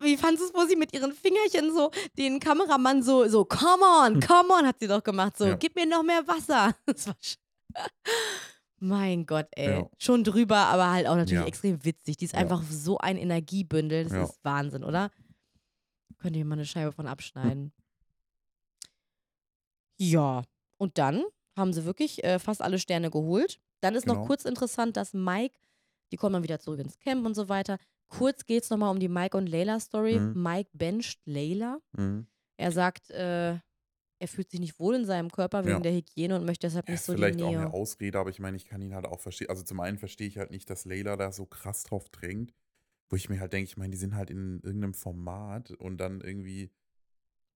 Wie 0.00 0.16
fandest 0.16 0.44
du 0.44 0.48
es, 0.48 0.54
wo 0.54 0.66
sie 0.68 0.76
mit 0.76 0.92
ihren 0.92 1.12
Fingerchen 1.12 1.72
so 1.74 1.90
den 2.18 2.40
Kameramann 2.40 3.02
so, 3.02 3.26
so, 3.28 3.44
come 3.44 3.82
on, 3.84 4.20
come 4.20 4.48
on, 4.52 4.66
hat 4.66 4.80
sie 4.80 4.86
doch 4.88 5.02
gemacht, 5.02 5.36
so, 5.38 5.44
Hm. 5.44 5.50
Ja. 5.52 5.56
gib 5.56 5.74
mir 5.76 5.86
noch 5.86 6.02
mehr 6.02 6.26
Wasser. 6.26 6.74
Das 6.86 7.06
war 7.06 7.14
sch- 7.22 7.36
mein 8.80 9.26
Gott, 9.26 9.46
ey. 9.52 9.70
Ja. 9.80 9.90
Schon 9.98 10.24
drüber, 10.24 10.56
aber 10.56 10.90
halt 10.90 11.06
auch 11.06 11.16
natürlich 11.16 11.40
Ja. 11.40 11.46
extrem 11.46 11.84
witzig. 11.84 12.16
Die 12.18 12.24
ist 12.26 12.32
Ja. 12.34 12.38
einfach 12.40 12.62
so 12.62 12.98
ein 12.98 13.16
Energiebündel. 13.16 14.04
Das 14.04 14.30
ist 14.30 14.44
Wahnsinn, 14.44 14.84
oder? 14.84 15.10
Könnt 16.18 16.36
ihr 16.36 16.44
mal 16.44 16.54
eine 16.54 16.64
Scheibe 16.66 16.92
von 16.92 17.06
abschneiden. 17.06 17.72
Ja, 19.98 20.42
und 20.76 20.98
dann 20.98 21.24
haben 21.56 21.72
sie 21.72 21.84
wirklich 21.84 22.22
äh, 22.24 22.38
fast 22.38 22.62
alle 22.62 22.78
Sterne 22.78 23.10
geholt. 23.10 23.60
Dann 23.80 23.94
ist 23.94 24.06
noch 24.06 24.14
Genau. 24.14 24.26
kurz 24.26 24.44
interessant, 24.44 24.96
dass 24.96 25.12
Mike, 25.12 25.54
die 26.12 26.16
kommen 26.16 26.34
dann 26.34 26.42
wieder 26.42 26.60
zurück 26.60 26.80
ins 26.80 26.98
Camp 26.98 27.26
und 27.26 27.34
so 27.34 27.48
weiter. 27.48 27.78
Kurz 28.08 28.46
geht 28.46 28.62
es 28.62 28.70
nochmal 28.70 28.90
um 28.90 29.00
die 29.00 29.08
Mike 29.08 29.36
und 29.36 29.48
Layla 29.48 29.80
Story. 29.80 30.18
Mhm. 30.18 30.42
Mike 30.42 30.70
bencht 30.72 31.20
Layla. 31.26 31.78
Mhm. 31.92 32.26
Er 32.56 32.72
sagt, 32.72 33.10
äh, 33.10 33.58
er 34.18 34.28
fühlt 34.28 34.50
sich 34.50 34.60
nicht 34.60 34.78
wohl 34.80 34.96
in 34.96 35.06
seinem 35.06 35.30
Körper 35.30 35.64
wegen 35.64 35.82
Ja. 35.82 35.82
der 35.82 35.92
Hygiene 35.92 36.36
und 36.36 36.44
möchte 36.46 36.66
deshalb 36.66 36.88
Ja, 36.88 36.94
nicht 36.94 37.02
so 37.04 37.14
die 37.14 37.20
vielleicht 37.20 37.42
auch 37.42 37.48
Nähe. 37.48 37.58
eine 37.58 37.72
Ausrede, 37.72 38.18
aber 38.18 38.30
ich 38.30 38.40
meine, 38.40 38.56
ich 38.56 38.64
kann 38.66 38.80
ihn 38.82 38.94
halt 38.94 39.04
auch 39.06 39.20
verstehen. 39.20 39.50
Also 39.50 39.62
zum 39.62 39.80
einen 39.80 39.98
verstehe 39.98 40.26
ich 40.26 40.38
halt 40.38 40.50
nicht, 40.50 40.70
dass 40.70 40.84
Layla 40.86 41.16
da 41.16 41.32
so 41.32 41.44
krass 41.46 41.82
drauf 41.84 42.08
drängt, 42.08 42.54
wo 43.10 43.16
ich 43.16 43.28
mir 43.28 43.40
halt 43.40 43.52
denke, 43.52 43.68
ich 43.70 43.76
meine, 43.76 43.90
die 43.92 43.98
sind 43.98 44.14
halt 44.14 44.30
in 44.30 44.60
irgendeinem 44.62 44.94
Format 44.94 45.70
und 45.72 45.98
dann 45.98 46.20
irgendwie, 46.22 46.72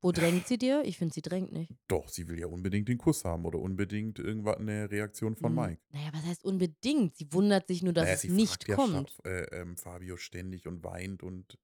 Wo 0.03 0.13
drängt 0.13 0.47
sie 0.47 0.59
dir? 0.59 0.85
Ich 0.85 0.99
finde, 0.99 1.15
sie 1.15 1.23
drängt 1.23 1.51
nicht. 1.51 1.73
doch, 1.87 2.09
sie 2.09 2.27
will 2.29 2.41
ja 2.41 2.47
unbedingt 2.49 2.89
den 2.89 2.99
Kuss 2.99 3.25
haben 3.25 3.45
oder 3.45 3.61
unbedingt 3.61 4.19
irgendwas 4.19 4.57
eine 4.57 4.91
Reaktion 4.91 5.37
von 5.37 5.55
Hm, 5.55 5.55
Mike. 5.55 5.81
Naja, 5.91 6.09
was 6.13 6.25
heißt 6.25 6.45
unbedingt? 6.45 7.17
Sie 7.17 7.33
wundert 7.33 7.67
sich 7.69 7.83
nur, 7.83 7.93
dass 7.93 8.07
Naja, 8.07 8.15
es 8.15 8.29
nicht 8.29 8.67
ja 8.69 8.77
kommt. 8.77 9.11
Schaf, 9.11 9.21
äh, 9.25 9.43
ähm, 9.61 9.77
Fabio 9.77 10.17
ständig 10.17 10.67
und 10.67 10.83
weint 10.85 11.23
und 11.23 11.59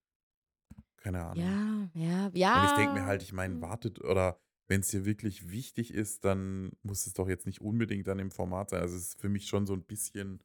keine 0.97 1.25
Ahnung. 1.25 1.45
Ja, 1.45 1.89
ja, 1.95 2.31
ja. 2.35 2.55
Und 2.57 2.65
ich 2.65 2.75
denke 2.75 2.95
mir 2.95 3.07
halt, 3.07 3.23
ich 3.23 3.33
meine, 3.33 3.55
hm. 3.55 3.63
wartet 3.63 4.01
oder 4.01 4.41
wenn 4.69 4.81
es 4.83 4.89
dir 4.89 5.05
wirklich 5.05 5.51
wichtig 5.51 5.93
ist, 5.93 6.25
dann 6.25 6.73
muss 6.83 7.07
es 7.07 7.15
doch 7.15 7.29
jetzt 7.29 7.47
nicht 7.47 7.61
unbedingt 7.61 8.07
dann 8.07 8.19
im 8.19 8.31
Format 8.31 8.71
sein. 8.71 8.83
Also 8.83 8.97
es 8.97 9.09
ist 9.09 9.21
für 9.21 9.31
mich 9.31 9.47
schon 9.47 9.67
so 9.67 9.73
ein 9.73 9.83
bisschen 9.83 10.41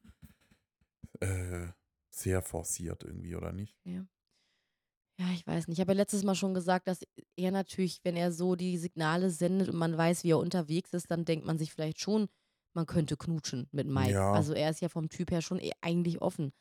äh, 1.20 1.68
sehr 2.10 2.42
forciert 2.42 3.04
irgendwie, 3.04 3.36
oder 3.36 3.52
nicht? 3.52 3.76
Ja, 5.18 5.30
ich 5.32 5.46
weiß 5.46 5.68
nicht. 5.68 5.76
Ich 5.76 5.80
habe 5.80 5.92
ja 5.92 5.98
letztes 5.98 6.24
Mal 6.24 6.34
schon 6.34 6.54
gesagt, 6.54 6.88
dass 6.88 7.00
er 7.36 7.52
natürlich, 7.52 8.00
wenn 8.02 8.16
er 8.16 8.32
so 8.32 8.56
die 8.56 8.78
Signale 8.78 9.30
sendet 9.30 9.68
und 9.68 9.76
man 9.76 9.96
weiß, 9.96 10.24
wie 10.24 10.32
er 10.32 10.38
unterwegs 10.38 10.92
ist, 10.92 11.10
dann 11.10 11.24
denkt 11.24 11.46
man 11.46 11.58
sich 11.58 11.70
vielleicht 11.70 12.00
schon, 12.00 12.28
man 12.72 12.86
könnte 12.86 13.16
knutschen 13.16 13.68
mit 13.70 13.86
Mike. 13.86 14.12
Ja. 14.12 14.32
Also 14.32 14.54
er 14.54 14.70
ist 14.70 14.80
ja 14.80 14.88
vom 14.88 15.08
Typ 15.10 15.30
her 15.30 15.42
schon 15.42 15.60
eh 15.60 15.72
eigentlich 15.82 16.20
offen. 16.20 16.52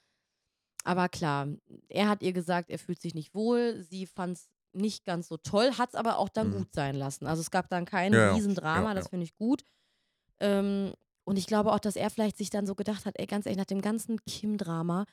Aber 0.83 1.07
klar, 1.07 1.47
er 1.87 2.09
hat 2.09 2.21
ihr 2.21 2.33
gesagt, 2.33 2.69
er 2.69 2.77
fühlt 2.77 3.01
sich 3.01 3.15
nicht 3.15 3.33
wohl. 3.33 3.81
Sie 3.81 4.05
fand 4.05 4.37
es 4.37 4.49
nicht 4.75 5.05
ganz 5.05 5.27
so 5.27 5.37
toll, 5.37 5.71
hat 5.77 5.89
es 5.89 5.95
aber 5.95 6.17
auch 6.17 6.29
dann 6.29 6.49
Mhm. 6.49 6.53
gut 6.57 6.73
sein 6.73 6.95
lassen. 6.95 7.25
Also 7.27 7.41
es 7.41 7.51
gab 7.51 7.69
dann 7.69 7.85
kein 7.85 8.13
Ja. 8.13 8.33
Riesendrama, 8.33 8.89
Ja, 8.89 8.93
das 8.95 9.09
finde 9.09 9.25
ich 9.25 9.35
gut. 9.35 9.63
Ähm, 10.39 10.93
und 11.25 11.37
ich 11.37 11.47
glaube 11.47 11.71
auch, 11.71 11.79
dass 11.79 11.95
er 11.95 12.09
vielleicht 12.09 12.37
sich 12.37 12.49
dann 12.49 12.65
so 12.67 12.75
gedacht 12.75 13.05
hat, 13.05 13.17
ey, 13.19 13.25
ganz 13.25 13.45
ehrlich, 13.45 13.57
nach 13.59 13.65
dem 13.65 13.81
ganzen 13.81 14.19
Kim-Drama, 14.25 15.05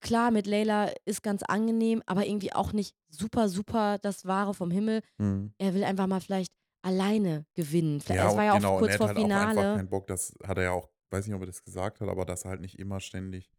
klar, 0.00 0.30
mit 0.30 0.46
Layla 0.46 0.92
ist 1.04 1.22
ganz 1.22 1.42
angenehm, 1.42 2.02
aber 2.06 2.26
irgendwie 2.26 2.52
auch 2.52 2.72
nicht 2.72 2.94
super, 3.08 3.48
super 3.48 3.98
das 3.98 4.24
Wahre 4.26 4.54
vom 4.54 4.70
Himmel. 4.70 5.02
Mhm. 5.18 5.52
Er 5.58 5.74
will 5.74 5.84
einfach 5.84 6.06
mal 6.06 6.20
vielleicht 6.20 6.52
alleine 6.82 7.46
gewinnen. 7.54 8.00
Vielleicht, 8.00 8.20
Ja, 8.22 8.30
es 8.30 8.36
war 8.36 8.44
ja 8.44 8.56
genau, 8.56 8.74
auch 8.74 8.78
kurz 8.80 8.92
hat 8.92 8.98
vor 8.98 9.06
halt 9.08 9.16
auch 9.18 9.22
einfach 9.22 9.32
Finale. 9.36 9.74
keinen 9.76 9.88
Bock, 9.88 10.06
das 10.06 10.34
hat 10.44 10.58
er 10.58 10.64
ja 10.64 10.70
auch, 10.72 10.88
weiß 11.10 11.26
nicht, 11.26 11.34
ob 11.34 11.42
er 11.42 11.46
das 11.46 11.62
gesagt 11.64 12.00
hat, 12.00 12.08
aber 12.08 12.24
dass 12.24 12.44
er 12.44 12.50
halt 12.50 12.60
nicht 12.60 12.78
immer 12.78 13.00
ständig 13.00 13.50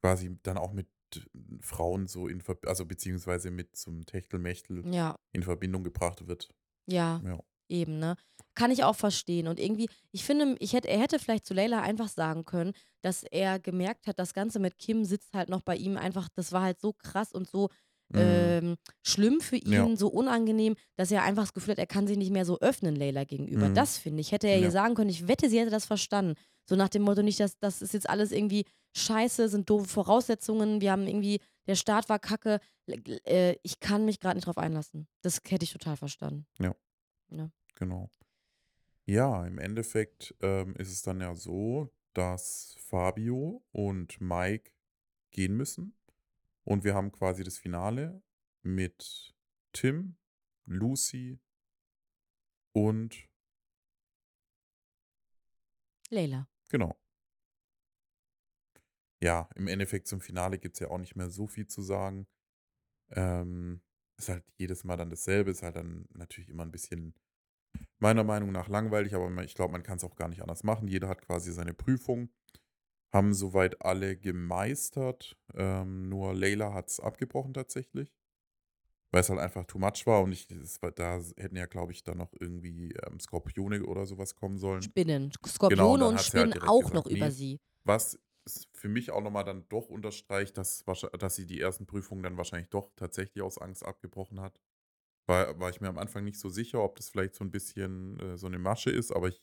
quasi 0.00 0.38
dann 0.42 0.58
auch 0.58 0.72
mit 0.72 0.88
Frauen 1.60 2.06
so 2.06 2.28
in 2.28 2.40
Ver 2.40 2.56
also 2.66 2.84
beziehungsweise 2.86 3.50
mit 3.50 3.76
zum 3.76 4.04
Techtelmechtel 4.06 4.84
Ja, 4.92 5.18
in 5.32 5.42
Verbindung 5.42 5.84
gebracht 5.84 6.26
wird. 6.26 6.48
ja, 6.86 7.20
Ja. 7.24 7.38
eben, 7.68 7.98
ne? 7.98 8.16
Kann 8.54 8.70
ich 8.70 8.84
auch 8.84 8.94
verstehen. 8.94 9.48
Und 9.48 9.58
irgendwie, 9.58 9.88
ich 10.12 10.22
finde, 10.24 10.54
ich 10.60 10.74
hätte, 10.74 10.88
er 10.88 11.00
hätte 11.00 11.18
vielleicht 11.18 11.44
zu 11.46 11.54
Layla 11.54 11.82
einfach 11.82 12.08
sagen 12.08 12.44
können, 12.44 12.72
dass 13.02 13.24
er 13.24 13.58
gemerkt 13.58 14.06
hat, 14.06 14.18
das 14.18 14.32
Ganze 14.32 14.60
mit 14.60 14.78
Kim 14.78 15.04
sitzt 15.04 15.34
halt 15.34 15.48
noch 15.48 15.62
bei 15.62 15.74
ihm 15.76 15.96
einfach, 15.96 16.28
das 16.34 16.52
war 16.52 16.62
halt 16.62 16.80
so 16.80 16.92
krass 16.92 17.32
und 17.32 17.48
so 17.48 17.68
Mhm. 18.10 18.18
ähm, 18.20 18.76
schlimm 19.02 19.40
für 19.40 19.56
ihn, 19.56 19.72
Ja. 19.72 19.96
so 19.96 20.08
unangenehm, 20.08 20.76
dass 20.94 21.10
er 21.10 21.22
einfach 21.22 21.44
das 21.44 21.54
Gefühl 21.54 21.72
hat, 21.72 21.78
er 21.78 21.86
kann 21.86 22.06
sich 22.06 22.18
nicht 22.18 22.30
mehr 22.30 22.44
so 22.44 22.60
öffnen, 22.60 22.94
Layla 22.94 23.24
gegenüber. 23.24 23.70
Mhm. 23.70 23.74
Das 23.74 23.96
finde 23.96 24.20
ich. 24.20 24.30
Hätte 24.30 24.46
er 24.46 24.60
ihr 24.60 24.70
sagen 24.70 24.94
können, 24.94 25.08
ich 25.10 25.26
wette, 25.26 25.48
sie 25.48 25.58
hätte 25.58 25.70
das 25.70 25.86
verstanden. 25.86 26.34
So 26.68 26.76
nach 26.76 26.90
dem 26.90 27.02
Motto 27.02 27.22
nicht, 27.22 27.40
dass 27.40 27.58
das 27.58 27.80
ist 27.82 27.94
jetzt 27.94 28.08
alles 28.08 28.30
irgendwie 28.30 28.66
scheiße, 28.94 29.48
sind 29.48 29.68
doofe 29.68 29.88
Voraussetzungen, 29.88 30.80
wir 30.80 30.92
haben 30.92 31.06
irgendwie, 31.06 31.40
der 31.66 31.74
Start 31.74 32.08
war 32.08 32.18
kacke, 32.18 32.60
äh, 32.86 33.56
ich 33.62 33.80
kann 33.80 34.04
mich 34.04 34.20
gerade 34.20 34.36
nicht 34.36 34.46
drauf 34.46 34.58
einlassen. 34.58 35.08
Das 35.22 35.40
hätte 35.46 35.64
ich 35.64 35.72
total 35.72 35.96
verstanden. 35.96 36.46
Genau. 37.74 38.10
Ja, 39.06 39.46
im 39.46 39.58
Endeffekt 39.58 40.34
ähm, 40.40 40.74
ist 40.76 40.90
es 40.90 41.02
dann 41.02 41.20
ja 41.20 41.34
so, 41.34 41.92
dass 42.14 42.76
Fabio 42.78 43.62
und 43.72 44.20
Mike 44.20 44.72
gehen 45.30 45.56
müssen. 45.56 45.94
Und 46.62 46.84
wir 46.84 46.94
haben 46.94 47.12
quasi 47.12 47.44
das 47.44 47.58
Finale 47.58 48.22
mit 48.62 49.34
Tim, 49.72 50.16
Lucy 50.64 51.38
und 52.72 53.28
Layla. 56.08 56.48
genau. 56.70 56.96
Ja, 59.22 59.48
im 59.54 59.68
Endeffekt 59.68 60.08
zum 60.08 60.20
Finale 60.20 60.58
gibt 60.58 60.76
es 60.76 60.80
ja 60.80 60.88
auch 60.88 60.98
nicht 60.98 61.16
mehr 61.16 61.30
so 61.30 61.46
viel 61.46 61.66
zu 61.66 61.82
sagen. 61.82 62.26
Ähm, 63.10 63.80
ist 64.18 64.28
halt 64.28 64.44
jedes 64.56 64.84
Mal 64.84 64.96
dann 64.96 65.10
dasselbe, 65.10 65.50
ist 65.50 65.62
halt 65.62 65.76
dann 65.76 66.06
natürlich 66.14 66.48
immer 66.48 66.64
ein 66.64 66.70
bisschen 66.70 67.14
meiner 67.98 68.24
Meinung 68.24 68.52
nach 68.52 68.68
langweilig, 68.68 69.14
aber 69.14 69.30
ich 69.42 69.54
glaube, 69.54 69.72
man 69.72 69.82
kann 69.82 69.96
es 69.96 70.04
auch 70.04 70.16
gar 70.16 70.28
nicht 70.28 70.42
anders 70.42 70.62
machen. 70.62 70.88
Jeder 70.88 71.08
hat 71.08 71.22
quasi 71.22 71.52
seine 71.52 71.74
Prüfung, 71.74 72.28
haben 73.12 73.34
soweit 73.34 73.82
alle 73.82 74.16
gemeistert. 74.16 75.36
Ähm, 75.54 76.08
nur 76.08 76.34
Layla 76.34 76.72
hat 76.72 76.88
es 76.88 77.00
abgebrochen 77.00 77.54
tatsächlich, 77.54 78.14
weil 79.10 79.22
es 79.22 79.30
halt 79.30 79.40
einfach 79.40 79.64
too 79.64 79.78
much 79.78 80.06
war 80.06 80.22
und 80.22 80.32
ich, 80.32 80.48
war, 80.80 80.92
da 80.92 81.20
hätten 81.36 81.56
ja, 81.56 81.66
glaube 81.66 81.92
ich, 81.92 82.04
dann 82.04 82.18
noch 82.18 82.32
irgendwie 82.38 82.92
ähm, 82.92 83.18
Skorpione 83.20 83.84
oder 83.84 84.06
sowas 84.06 84.34
kommen 84.34 84.58
sollen. 84.58 84.82
Spinnen. 84.82 85.30
Genau, 85.30 85.48
Skorpione 85.48 86.04
dann 86.04 86.08
und 86.08 86.08
sie 86.10 86.16
halt 86.16 86.26
Spinnen 86.26 86.50
direkt 86.52 86.68
auch 86.68 86.78
gesagt, 86.78 86.94
noch 86.94 87.06
nee. 87.06 87.16
über 87.16 87.30
sie. 87.30 87.60
Was 87.84 88.18
für 88.84 88.90
mich 88.90 89.10
auch 89.10 89.22
nochmal 89.22 89.44
dann 89.44 89.66
doch 89.70 89.88
unterstreicht, 89.88 90.58
dass, 90.58 90.84
dass 91.18 91.36
sie 91.36 91.46
die 91.46 91.58
ersten 91.58 91.86
Prüfungen 91.86 92.22
dann 92.22 92.36
wahrscheinlich 92.36 92.68
doch 92.68 92.90
tatsächlich 92.96 93.42
aus 93.42 93.56
Angst 93.56 93.82
abgebrochen 93.82 94.42
hat. 94.42 94.60
War, 95.26 95.58
war 95.58 95.70
ich 95.70 95.80
mir 95.80 95.88
am 95.88 95.96
Anfang 95.96 96.22
nicht 96.22 96.38
so 96.38 96.50
sicher, 96.50 96.84
ob 96.84 96.96
das 96.96 97.08
vielleicht 97.08 97.34
so 97.34 97.44
ein 97.44 97.50
bisschen 97.50 98.20
äh, 98.20 98.36
so 98.36 98.46
eine 98.46 98.58
Masche 98.58 98.90
ist, 98.90 99.10
aber 99.10 99.28
ich 99.28 99.42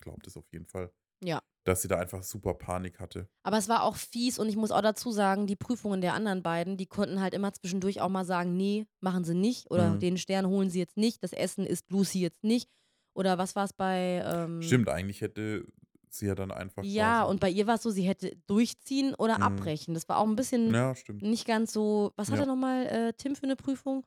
glaube 0.00 0.20
das 0.24 0.38
auf 0.38 0.50
jeden 0.52 0.64
Fall. 0.64 0.90
Ja. 1.22 1.42
Dass 1.64 1.82
sie 1.82 1.88
da 1.88 1.98
einfach 1.98 2.22
super 2.22 2.54
Panik 2.54 2.98
hatte. 2.98 3.28
Aber 3.42 3.58
es 3.58 3.68
war 3.68 3.82
auch 3.82 3.96
fies 3.96 4.38
und 4.38 4.48
ich 4.48 4.56
muss 4.56 4.70
auch 4.70 4.80
dazu 4.80 5.12
sagen, 5.12 5.46
die 5.46 5.56
Prüfungen 5.56 6.00
der 6.00 6.14
anderen 6.14 6.42
beiden, 6.42 6.78
die 6.78 6.86
konnten 6.86 7.20
halt 7.20 7.34
immer 7.34 7.52
zwischendurch 7.52 8.00
auch 8.00 8.08
mal 8.08 8.24
sagen, 8.24 8.56
nee, 8.56 8.86
machen 9.00 9.24
sie 9.24 9.34
nicht 9.34 9.70
oder 9.70 9.90
Mhm. 9.90 10.00
den 10.00 10.16
Stern 10.16 10.46
holen 10.46 10.70
sie 10.70 10.78
jetzt 10.78 10.96
nicht, 10.96 11.22
das 11.22 11.34
Essen 11.34 11.66
ist 11.66 11.90
Lucy 11.90 12.20
jetzt 12.20 12.42
nicht. 12.42 12.70
Oder 13.12 13.36
was 13.36 13.54
war 13.54 13.66
es 13.66 13.74
bei 13.74 14.22
ähm, 14.24 14.62
Stimmt, 14.62 14.88
eigentlich 14.88 15.20
hätte 15.20 15.66
sie 16.14 16.26
ja 16.26 16.34
dann 16.34 16.50
einfach. 16.50 16.82
Ja, 16.84 17.20
quasi- 17.22 17.30
und 17.30 17.40
bei 17.40 17.50
ihr 17.50 17.66
war 17.66 17.74
es 17.76 17.82
so, 17.82 17.90
sie 17.90 18.02
hätte 18.02 18.36
durchziehen 18.46 19.14
oder 19.14 19.36
Mhm. 19.38 19.42
abbrechen. 19.44 19.94
Das 19.94 20.08
war 20.08 20.18
auch 20.18 20.26
ein 20.26 20.36
bisschen 20.36 20.72
Ja, 20.72 20.94
stimmt. 20.94 21.22
nicht 21.22 21.46
ganz 21.46 21.72
so. 21.72 22.12
Was 22.16 22.28
hat 22.30 22.36
Ja. 22.36 22.42
er 22.44 22.46
nochmal, 22.46 22.86
äh, 22.86 23.12
Tim, 23.14 23.34
für 23.36 23.44
eine 23.44 23.56
Prüfung? 23.56 24.06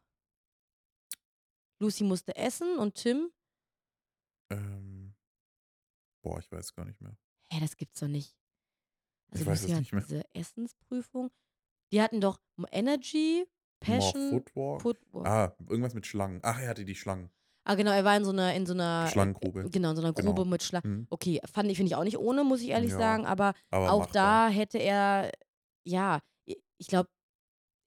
Lucy 1.79 2.03
musste 2.03 2.35
essen 2.35 2.77
und 2.77 2.95
Tim? 2.95 3.31
Ähm, 4.51 5.15
boah, 6.23 6.39
ich 6.39 6.51
weiß 6.51 6.73
gar 6.75 6.85
nicht 6.85 7.01
mehr. 7.01 7.17
Hä, 7.51 7.59
das 7.59 7.75
gibt's 7.75 7.99
doch 7.99 8.07
nicht. 8.07 8.35
Also 9.31 9.43
Ich 9.43 9.47
weiß 9.49 9.61
Lucy 9.61 9.71
es 9.71 9.75
hat 9.75 9.81
nicht 9.81 9.93
mehr. 9.93 10.01
diese 10.03 10.35
Essensprüfung. 10.35 11.31
Die 11.91 12.01
hatten 12.01 12.21
doch 12.21 12.39
Energy, 12.71 13.45
Passion, 13.79 14.21
More 14.29 14.31
Footwork. 14.41 14.81
Footwork. 14.81 15.27
Ah, 15.27 15.55
irgendwas 15.69 15.93
mit 15.93 16.05
Schlangen. 16.05 16.39
Ach, 16.43 16.59
er 16.59 16.69
hatte 16.69 16.85
die 16.85 16.95
Schlangen. 16.95 17.31
Ah, 17.63 17.75
genau, 17.75 17.91
er 17.91 18.03
war 18.03 18.17
in 18.17 18.25
so 18.25 18.31
einer, 18.31 18.53
in 18.55 18.65
so 18.65 18.73
einer 18.73 19.07
Schlangengrube. 19.07 19.69
Genau, 19.69 19.91
in 19.91 19.95
so 19.95 20.01
einer 20.01 20.13
Genau. 20.13 20.33
Grube 20.33 20.45
mit 20.49 20.63
Schlangen. 20.63 21.01
Mhm. 21.01 21.07
Okay, 21.09 21.39
fand 21.51 21.69
ich, 21.69 21.77
finde 21.77 21.89
ich 21.91 21.95
auch 21.95 22.03
nicht 22.03 22.17
ohne, 22.17 22.43
muss 22.43 22.61
ich 22.61 22.69
ehrlich 22.69 22.91
Ja, 22.91 22.97
sagen, 22.97 23.25
aber 23.25 23.53
Aber 23.69 23.91
auch 23.91 23.99
machbar. 23.99 24.13
da 24.15 24.49
hätte 24.49 24.77
er, 24.79 25.31
ja, 25.85 26.19
ich 26.45 26.87
glaube, 26.87 27.09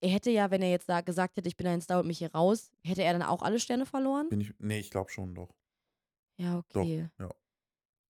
er 0.02 0.10
hätte 0.10 0.30
ja, 0.30 0.50
wenn 0.50 0.62
er 0.62 0.70
jetzt 0.70 0.88
da 0.88 1.00
gesagt 1.00 1.36
hätte, 1.36 1.48
ich 1.48 1.56
bin 1.56 1.66
ein 1.66 1.80
Star 1.80 2.00
und 2.00 2.06
mich 2.06 2.18
hier 2.18 2.32
raus, 2.32 2.70
hätte 2.84 3.02
er 3.02 3.12
dann 3.14 3.22
auch 3.22 3.42
alle 3.42 3.60
Sterne 3.60 3.86
verloren? 3.86 4.28
Bin 4.28 4.40
ich, 4.40 4.52
nee, 4.58 4.78
ich 4.80 4.90
glaube 4.90 5.10
schon 5.10 5.34
doch. 5.34 5.50
Ja, 6.36 6.58
Doch, 6.72 6.82
okay. 6.82 7.08
ja. 7.18 7.30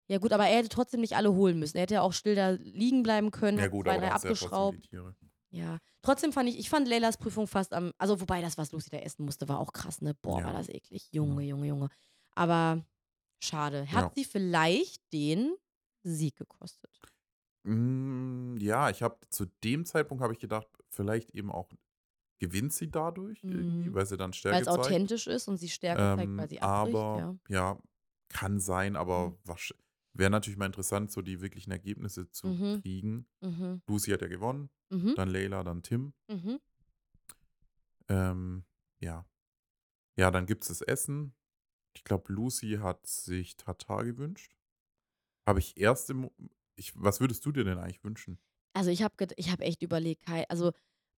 Ja, 0.10 0.17
gut, 0.17 0.34
aber 0.34 0.45
er 0.47 0.58
hätte 0.58 0.69
trotzdem 0.69 1.02
nicht 1.02 1.15
alle 1.15 1.34
holen 1.34 1.60
müssen. 1.60 1.78
Er 1.78 1.84
hätte 1.84 1.95
ja 1.95 2.02
auch 2.02 2.13
still 2.13 2.36
da 2.36 2.49
liegen 2.52 3.04
bleiben 3.04 3.32
können, 3.32 3.58
Ja 3.58 3.67
gut, 3.67 3.86
ja 3.88 3.93
trotzdem 3.93 4.12
abgeschraubt. 4.12 4.89
Ja. 5.53 5.77
Trotzdem 6.01 6.33
fand 6.33 6.49
ich, 6.49 6.57
ich 6.57 6.69
fand 6.69 6.87
Leylas 6.87 7.17
Prüfung 7.17 7.45
fast 7.47 7.73
am, 7.73 7.93
also 7.99 8.19
wobei 8.19 8.41
das, 8.41 8.57
was 8.57 8.71
Lucy 8.71 8.89
da 8.89 8.97
essen 8.97 9.23
musste, 9.25 9.47
war 9.47 9.59
auch 9.59 9.71
krass, 9.71 10.01
ne? 10.01 10.15
Boah, 10.15 10.43
Ja. 10.43 10.43
war 10.43 10.53
das 10.53 10.67
eklig. 10.69 11.09
Junge. 11.11 11.43
Junge, 11.43 11.67
Junge. 11.67 11.89
Aber 12.35 12.83
Schade. 13.43 13.93
Hat 13.93 14.07
Ja. 14.07 14.15
sie 14.15 14.25
vielleicht 14.25 15.01
den 15.13 15.55
Sieg 16.03 16.37
gekostet? 16.37 17.03
Hm, 17.65 18.57
ja, 18.59 18.89
ich 18.89 19.01
habe 19.01 19.17
zu 19.29 19.45
dem 19.63 19.85
Zeitpunkt 19.85 20.21
habe 20.21 20.33
ich 20.33 20.39
gedacht, 20.39 20.67
vielleicht 20.89 21.31
eben 21.31 21.49
auch 21.51 21.69
gewinnt 22.39 22.73
sie 22.73 22.91
dadurch 22.91 23.45
irgendwie, 23.47 23.93
Mhm. 23.93 23.93
weil 23.93 24.05
sie 24.05 24.17
dann 24.17 24.33
Weil 24.49 24.61
Stärke 24.63 24.63
es 24.63 24.67
authentisch 24.67 25.27
ist 25.27 25.47
und 25.47 25.57
sie 25.57 25.69
Stärke 25.69 26.09
zeigt, 26.09 26.37
weil 26.37 26.49
Ähm, 26.49 26.49
sie 26.49 26.61
abbricht, 26.61 27.13
aber 27.13 27.15
ja. 27.15 27.35
ja, 27.49 27.79
kann 28.29 28.59
sein, 28.59 28.95
aber 28.95 29.33
Mhm. 29.33 29.37
wahrsch 29.45 29.73
wäre 30.13 30.30
natürlich 30.30 30.58
mal 30.58 30.65
interessant, 30.67 31.12
so 31.12 31.21
die 31.21 31.41
wirklichen 31.41 31.71
Ergebnisse 31.71 32.30
zu 32.30 32.47
Mhm. 32.47 32.82
kriegen. 32.82 33.26
Mhm. 33.41 33.82
Lucy 33.88 34.12
hat 34.12 34.21
ja 34.21 34.28
gewonnen, 34.28 34.69
Mhm. 34.89 35.15
dann 35.15 35.30
Leila, 35.30 35.63
dann 35.63 35.84
Tim. 35.84 36.13
Mhm. 36.28 36.60
Ähm, 38.10 38.63
ja. 38.99 39.26
Ja, 40.15 40.30
dann 40.32 40.45
gibt's 40.45 40.67
das 40.67 40.82
Essen. 40.82 41.34
Ich 41.95 42.04
glaube, 42.04 42.32
Lucy 42.34 42.80
hat 42.82 43.06
sich 43.08 43.56
Tartar 43.56 44.04
gewünscht. 44.04 44.56
Habe 45.47 45.60
ich 45.60 45.78
erst 45.78 46.10
im 46.10 46.30
ich 46.76 46.91
was 46.95 47.19
würdest 47.19 47.45
du 47.45 47.52
dir 47.52 47.63
denn 47.63 47.78
eigentlich 47.78 48.04
wünschen? 48.04 48.39
Also, 48.73 48.89
ich 48.89 49.04
habe 49.04 49.13
ich 49.38 49.52
habe 49.52 49.63
echt 49.63 49.84
überlegt, 49.84 50.26
Kai 50.26 50.47
also, 50.49 50.71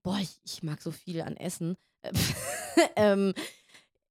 boah, 0.03 0.17
ich 0.19 0.39
ich 0.43 0.63
mag 0.63 0.81
so 0.81 0.91
viel 0.91 1.21
an 1.21 1.37
Essen. 1.37 1.77
ähm, 2.97 3.33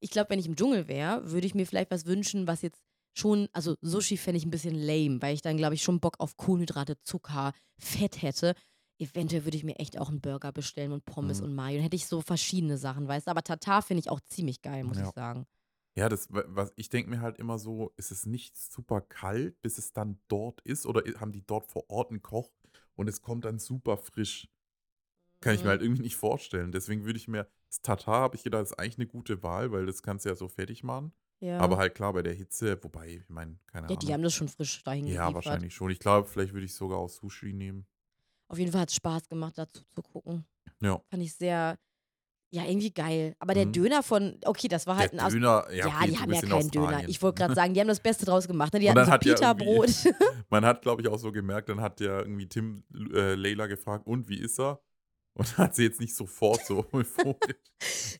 ich 0.01 0.11
glaube, 0.11 0.31
wenn 0.31 0.38
ich 0.38 0.47
im 0.47 0.57
Dschungel 0.57 0.88
wäre, 0.88 1.31
würde 1.31 1.47
ich 1.47 1.55
mir 1.55 1.66
vielleicht 1.66 1.90
was 1.90 2.07
wünschen, 2.07 2.47
was 2.47 2.62
jetzt 2.62 2.83
schon 3.16 3.48
also, 3.53 3.77
Sushi 3.83 4.16
fände 4.16 4.38
ich 4.38 4.44
ein 4.46 4.50
bisschen 4.50 4.74
lame, 4.74 5.22
weil 5.22 5.35
ich 5.35 5.42
dann, 5.42 5.57
glaube 5.57 5.74
ich, 5.74 5.83
schon 5.83 6.00
Bock 6.00 6.16
auf 6.20 6.37
Kohlenhydrate, 6.37 7.00
Zucker, 7.03 7.53
Fett 7.79 8.22
hätte. 8.22 8.55
Eventuell 8.98 9.44
würde 9.44 9.57
ich 9.57 9.64
mir 9.64 9.77
echt 9.79 9.98
auch 9.98 10.09
einen 10.09 10.20
Burger 10.20 10.53
bestellen 10.53 10.92
und 10.92 11.05
Pommes 11.05 11.40
Mhm. 11.40 11.42
und 11.42 11.55
Mayo. 11.55 11.77
Dann 11.77 11.83
hätte 11.85 11.96
ich 11.96 12.07
so 12.07 12.20
verschiedene 12.22 12.79
Sachen, 12.79 13.09
weißt 13.09 13.27
du? 13.27 13.31
Aber 13.33 13.42
Tartar 13.42 13.83
finde 13.83 14.00
ich 14.00 14.11
auch 14.11 14.20
ziemlich 14.20 14.62
geil, 14.62 14.85
muss 14.85 15.00
ich 15.00 15.11
Ja. 15.11 15.12
sagen. 15.12 15.46
Ja, 15.96 16.09
das 16.09 16.33
wa 16.33 16.44
was 16.48 16.72
ich 16.77 16.90
denke 16.90 17.11
mir 17.11 17.20
halt 17.22 17.38
immer 17.38 17.59
so, 17.59 17.92
ist 17.98 18.12
es 18.12 18.27
nicht 18.27 18.57
super 18.57 19.00
kalt, 19.03 19.61
bis 19.62 19.79
es 19.79 19.92
dann 19.92 20.20
dort 20.29 20.61
ist 20.62 20.87
oder 20.87 21.03
haben 21.20 21.33
die 21.33 21.46
dort 21.46 21.66
vor 21.66 21.90
Ort 21.90 22.12
'n 22.12 22.22
Koch 22.22 22.53
und 22.96 23.09
es 23.09 23.22
kommt 23.22 23.44
dann 23.46 23.59
super 23.61 23.98
frisch? 23.98 24.48
Kann 25.40 25.55
ich 25.57 25.64
mir 25.64 25.70
Mhm. 25.70 25.72
halt 25.72 25.83
irgendwie 25.83 26.03
nicht 26.03 26.16
vorstellen. 26.16 26.72
Deswegen 26.72 27.05
würde 27.05 27.18
ich 27.18 27.29
mir 27.29 27.48
das 27.70 27.83
Tartar 27.83 28.22
habe 28.22 28.37
ich 28.37 28.44
gedacht, 28.44 28.64
ist 28.64 28.79
eigentlich 28.79 28.98
'ne 28.98 29.07
gute 29.09 29.42
Wahl, 29.42 29.72
weil 29.72 29.87
das 29.87 30.03
kannst 30.03 30.24
du 30.27 30.31
ja 30.31 30.37
so 30.37 30.48
fertig 30.48 30.85
machen. 30.85 31.12
Aber 31.61 31.77
Ja. 31.77 31.79
halt 31.79 31.94
klar, 31.94 32.12
bei 32.12 32.23
der 32.23 32.35
Hitze 32.35 32.83
wobei, 32.83 33.09
ich 33.23 33.29
meine, 33.29 33.59
keine 33.66 33.88
Ja, 33.88 33.97
die 33.97 34.12
Ahnung. 34.12 34.14
haben 34.14 34.23
das 34.23 34.33
schon 34.35 34.49
frisch 34.49 34.83
dahin 34.83 35.07
Ja, 35.07 35.18
geliefert. 35.20 35.35
wahrscheinlich 35.35 35.75
schon. 35.75 35.90
Ich 35.90 36.01
glaube, 36.01 36.29
vielleicht 36.29 36.55
würde 36.55 36.66
ich 36.66 36.75
sogar 36.75 36.99
auch 36.99 37.09
Sushi 37.11 37.53
nehmen. 37.53 37.87
Auf 38.51 38.59
jeden 38.59 38.73
Fall 38.73 38.83
hat's 38.83 38.94
Spaß 38.94 39.29
gemacht, 39.29 39.57
dazu 39.57 39.83
zu 39.94 40.03
gucken. 40.03 40.47
Ja. 40.81 41.05
Fand 41.11 41.23
ich 41.23 41.35
sehr 41.35 41.79
ja, 42.53 42.64
irgendwie 42.64 42.92
geil. 42.92 43.35
Aber 43.40 43.55
der 43.55 43.66
Mhm. 43.66 43.66
Döner 43.66 44.03
von 44.05 44.38
okay, 44.47 44.68
das 44.68 44.87
war 44.87 44.97
Der 44.99 45.09
halt 45.09 45.12
'n 45.12 45.20
aus 45.20 45.35
Döner, 45.35 45.70
ja, 45.73 45.87
ja, 45.87 45.88
okay, 45.88 46.07
die 46.07 46.18
du 46.18 46.25
haben 46.25 46.33
ja 46.33 46.42
bist 46.42 46.44
in 46.44 46.53
keinen 46.53 46.70
Döner. 46.70 47.03
Australien. 47.03 47.09
Ich 47.09 47.23
wollte 47.23 47.37
grad 47.42 47.55
sagen, 47.55 47.75
die 47.75 47.81
haben 47.81 47.88
das 47.88 48.01
Beste 48.01 48.27
draus 48.27 48.49
gemacht, 48.49 48.73
ne? 48.75 48.81
Die 48.81 48.88
Und 48.88 48.94
hatten 48.94 49.05
dann 49.05 49.07
so 49.07 49.12
hat 49.12 49.25
ja 49.27 49.38
irgendwie 49.40 49.81
Pita-Brot. 49.81 49.90
man 50.51 50.64
hat, 50.64 50.83
glaube 50.83 51.03
ich, 51.03 51.09
auch 51.09 51.18
so 51.18 51.33
gemerkt, 51.33 51.68
dann 51.68 51.81
hat 51.81 52.01
ja 52.01 52.20
irgendwie 52.20 52.49
Tim, 52.49 52.85
äh, 53.14 53.35
Leila 53.35 53.66
gefragt: 53.66 54.07
„Und 54.07 54.29
wie 54.29 54.38
ist 54.40 54.59
er?“ 54.61 54.81
Und 55.37 55.59
hat 55.59 55.75
sie 55.75 55.83
jetzt 55.83 56.01
nicht 56.01 56.14
sofort 56.14 56.64
so 56.64 56.87
euphorisch 56.92 57.38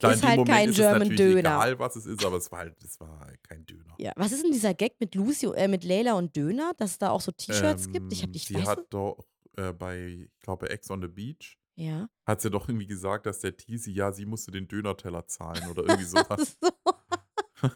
Klar, 0.01 0.13
in 0.13 0.17
Ist 0.17 0.23
dem 0.23 0.29
halt 0.29 0.37
Moment 0.39 0.49
kein 0.49 0.69
ist 0.69 0.73
es 0.73 0.77
German 0.79 0.99
natürlich 1.09 1.19
Döner. 1.21 1.39
egal, 1.39 1.79
was 1.79 1.97
es 1.97 2.07
ist, 2.07 2.25
aber 2.25 2.37
es 2.39 2.51
war 2.51 2.59
halt 2.61 2.83
es 2.83 2.99
war 3.01 3.21
halt 3.21 3.43
kein 3.45 3.65
Döner. 3.67 3.95
Ja, 3.99 4.13
was 4.17 4.33
ist 4.33 4.43
denn 4.43 4.51
dieser 4.53 4.75
Gag 4.75 4.97
mit 4.99 5.15
Lucy 5.15 5.47
äh, 5.55 5.69
mit 5.69 5.85
Leila 5.85 6.15
und 6.15 6.35
Döner, 6.37 6.73
dass 6.77 6.91
es 6.93 6.99
da 6.99 7.11
auch 7.11 7.21
so 7.21 7.31
T-Shirts 7.33 7.91
gibt? 7.93 8.13
Ich 8.13 8.23
habe 8.23 8.31
Ähm, 8.31 8.37
ich 8.37 8.47
sie 8.47 8.57
weiß 8.57 8.67
hat 8.67 8.87
doch, 8.91 9.25
äh, 9.57 9.73
bei, 9.73 10.29
ich 10.33 10.41
glaube, 10.41 10.69
Ex 10.71 10.91
on 10.91 11.03
the 11.03 11.09
Beach 11.09 11.57
Ja. 11.77 12.09
hat 12.27 12.41
sie 12.41 12.51
doch 12.51 12.69
irgendwie 12.69 12.89
gesagt, 12.89 13.27
dass 13.27 13.39
der 13.41 13.57
Teasy 13.57 13.93
ja, 13.93 14.13
sie 14.13 14.27
musste 14.27 14.51
den 14.51 14.67
Dönerteller 14.67 15.27
zahlen 15.29 15.69
oder 15.71 15.85
irgendwie 15.85 16.05
so 16.09 16.19
Ach 16.19 16.31
was. 16.31 16.59
so. 16.61 17.71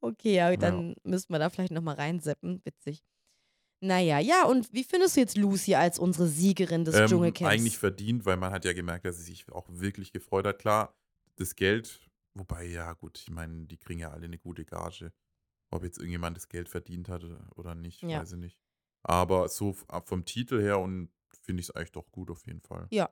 Okay, 0.00 0.34
ja, 0.36 0.50
Ja. 0.50 0.56
dann 0.56 0.94
müssten 1.02 1.32
wir 1.32 1.38
da 1.38 1.50
vielleicht 1.50 1.72
noch 1.72 1.82
mal 1.82 1.94
reinseppen. 1.94 2.60
Witzig. 2.64 3.04
Na 3.82 4.00
ja, 4.00 4.44
und 4.44 4.72
wie 4.72 4.82
findest 4.82 5.16
du 5.16 5.20
jetzt 5.20 5.36
Lucy 5.36 5.74
als 5.76 5.98
unsere 6.00 6.26
Siegerin 6.26 6.84
des 6.84 7.04
Ähm, 7.04 7.04
Dschungelcamps? 7.04 7.38
eigentlich 7.42 7.76
verdient, 7.78 8.24
weil 8.24 8.36
man 8.38 8.50
hat 8.52 8.64
ja 8.64 8.72
gemerkt, 8.72 9.04
dass 9.04 9.16
sie 9.18 9.24
sich 9.24 9.50
auch 9.52 9.68
wirklich 9.70 10.12
gefreut 10.12 10.46
hat. 10.46 10.58
Klar, 10.58 10.94
das 11.36 11.54
Geld 11.54 12.00
wobei, 12.34 12.64
ja 12.66 12.92
gut, 12.92 13.18
ich 13.18 13.30
meine, 13.30 13.66
die 13.66 13.76
kriegen 13.78 13.98
ja 14.00 14.10
alle 14.12 14.28
'ne 14.28 14.38
gute 14.38 14.64
Gage. 14.64 15.12
Ob 15.70 15.82
jetzt 15.84 15.98
irgendjemand 15.98 16.36
das 16.36 16.48
Geld 16.48 16.68
verdient 16.68 17.08
hat 17.08 17.24
oder 17.24 17.50
oder 17.56 17.74
nicht, 17.74 18.10
Ja. 18.10 18.12
weiß 18.12 18.32
ich 18.32 18.38
nicht. 18.38 18.58
Aber 19.02 19.48
so 19.48 19.74
ab 19.88 20.08
vom 20.08 20.24
Titel 20.24 20.60
her 20.62 20.78
und 20.80 21.10
finde 21.42 21.60
ich's 21.62 21.70
eigentlich 21.72 21.92
doch 21.92 22.10
gut 22.12 22.30
auf 22.30 22.46
jeden 22.46 22.60
Fall. 22.62 22.90
Ja. 22.92 23.08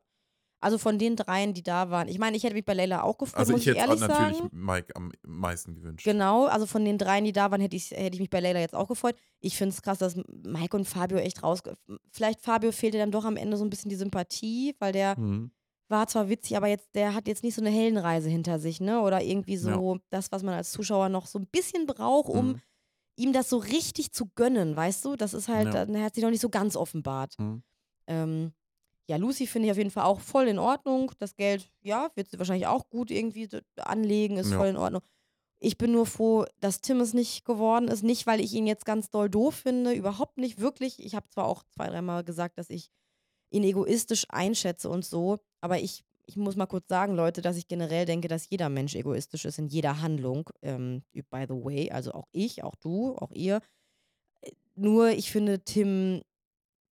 Also, 0.61 0.79
von 0.79 0.99
den 0.99 1.17
dreien, 1.17 1.53
die 1.55 1.63
da 1.63 1.91
waren 1.91 2.09
ich 2.09 2.19
meine, 2.19 2.37
ich 2.37 2.43
hätte 2.45 2.55
mich 2.55 2.65
bei 2.65 2.75
Leila 2.75 3.03
auch 3.03 3.19
gefreut, 3.19 3.41
Also, 3.41 3.53
muss 3.53 3.61
ich 3.63 3.69
ich 3.69 3.77
hätte 3.77 3.95
es 3.95 4.01
ehrlich 4.01 4.09
natürlich 4.09 4.37
sagen. 4.39 4.49
Mike 4.53 4.97
am 4.97 5.13
meisten 5.23 5.75
gewünscht. 5.75 6.05
Genau, 6.05 6.47
also 6.47 6.67
von 6.67 6.85
den 6.85 6.99
dreien, 6.99 7.25
die 7.25 7.33
da 7.33 7.51
waren, 7.51 7.61
hätte 7.61 7.77
ich 7.77 7.91
hätte 7.91 8.15
ich 8.15 8.21
mich 8.21 8.31
bei 8.31 8.41
Leila 8.41 8.61
jetzt 8.61 8.75
auch 8.75 8.89
gefreut. 8.89 9.17
Ich 9.41 9.57
finde 9.57 9.75
es 9.75 9.83
krass, 9.83 9.99
dass 9.99 10.17
Mike 10.45 10.77
und 10.77 10.87
Fabio 10.87 11.19
echt 11.19 11.43
rausge 11.43 11.75
vielleicht 12.11 12.41
Fabio 12.41 12.73
fehlte 12.73 12.99
dann 12.99 13.11
doch 13.11 13.25
am 13.25 13.37
Ende 13.37 13.57
so 13.57 13.65
ein 13.65 13.71
bisschen 13.71 13.91
die 13.91 13.97
Sympathie, 13.97 14.75
weil 14.79 14.93
der 14.93 15.19
Mhm. 15.19 15.51
war 15.89 16.07
zwar 16.09 16.29
witzig, 16.29 16.57
aber 16.57 16.67
jetzt 16.69 16.95
der 16.95 17.15
hat 17.15 17.29
jetzt 17.29 17.45
nicht 17.45 17.55
so 17.55 17.61
eine 17.61 17.71
Heldenreise 17.71 18.29
hinter 18.29 18.59
sich, 18.59 18.81
ne? 18.81 19.01
Oder 19.03 19.23
irgendwie 19.23 19.55
Ja. 19.57 19.75
so 19.77 19.99
das, 20.11 20.33
was 20.33 20.43
man 20.43 20.55
als 20.55 20.73
Zuschauer 20.73 21.09
noch 21.11 21.27
so 21.27 21.39
ein 21.39 21.47
bisschen 21.47 21.87
braucht, 21.87 22.29
um 22.29 22.49
Mhm. 22.49 22.61
ihm 23.17 23.33
das 23.33 23.49
so 23.49 23.59
richtig 23.59 24.13
zu 24.13 24.27
gönnen, 24.35 24.75
weißt 24.77 25.05
du? 25.05 25.17
Das 25.17 25.33
ist 25.35 25.49
halt 25.49 25.67
Ja. 25.67 25.85
dann 25.85 25.95
er 25.95 26.05
hat 26.05 26.15
sich 26.15 26.25
noch 26.25 26.31
nicht 26.31 26.41
so 26.43 26.49
ganz 26.51 26.77
offenbart. 26.77 27.35
Mhm. 27.39 27.63
Ähm, 28.09 28.53
ja, 29.09 29.17
Lucy 29.17 29.47
finde 29.47 29.67
ich 29.67 29.73
auf 29.73 29.79
jeden 29.79 29.91
Fall 29.91 30.05
auch 30.05 30.21
voll 30.21 30.49
in 30.49 30.59
Ordnung. 30.59 31.13
Das 31.19 31.37
Geld, 31.37 31.71
ja, 31.83 32.11
wird 32.15 32.29
sie 32.29 32.39
wahrscheinlich 32.39 32.67
auch 32.67 32.89
gut 32.91 33.11
irgendwie 33.11 33.49
anlegen, 33.77 34.37
ist 34.37 34.51
Ja. 34.51 34.59
voll 34.59 34.69
in 34.69 34.77
Ordnung. 34.77 35.03
Ich 35.59 35.79
bin 35.79 35.93
nur 35.93 36.07
froh, 36.07 36.45
dass 36.61 36.81
Tim 36.81 37.01
es 37.01 37.15
nicht 37.15 37.45
geworden 37.45 37.89
ist. 37.89 38.03
Nicht, 38.03 38.27
weil 38.27 38.41
ich 38.41 38.53
ihn 38.53 38.67
jetzt 38.67 38.85
ganz 38.85 39.09
doll 39.11 39.31
doof 39.31 39.55
finde, 39.55 39.93
überhaupt 39.93 40.39
nicht, 40.39 40.61
wirklich. 40.61 41.03
Ich 41.05 41.15
habe 41.15 41.29
zwar 41.31 41.47
auch 41.47 41.63
zwei, 41.71 41.87
dreimal 41.89 42.25
gesagt, 42.25 42.59
dass 42.59 42.69
ich 42.69 42.91
ihn 43.51 43.63
egoistisch 43.65 44.27
einschätze 44.29 44.89
und 44.91 45.05
so, 45.05 45.39
aber 45.61 45.79
ich 45.79 46.05
ich 46.29 46.37
muss 46.37 46.57
mal 46.57 46.67
kurz 46.67 46.89
sagen, 46.89 47.15
Leute, 47.15 47.41
dass 47.41 47.57
ich 47.57 47.69
generell 47.69 48.05
denke, 48.05 48.27
dass 48.27 48.51
jeder 48.51 48.69
Mensch 48.69 48.97
egoistisch 48.97 49.45
ist 49.45 49.61
in 49.61 49.69
jeder 49.69 50.03
Handlung, 50.03 50.51
ähm, 50.61 51.05
by 51.31 51.45
the 51.49 51.55
way, 51.55 51.91
also 51.93 52.13
auch 52.15 52.27
ich, 52.33 52.65
auch 52.65 52.75
du, 52.75 53.15
auch 53.17 53.31
ihr. 53.31 53.61
Äh, 54.43 54.51
nur 54.75 55.11
ich 55.11 55.31
finde, 55.31 55.61
Tim, 55.61 56.23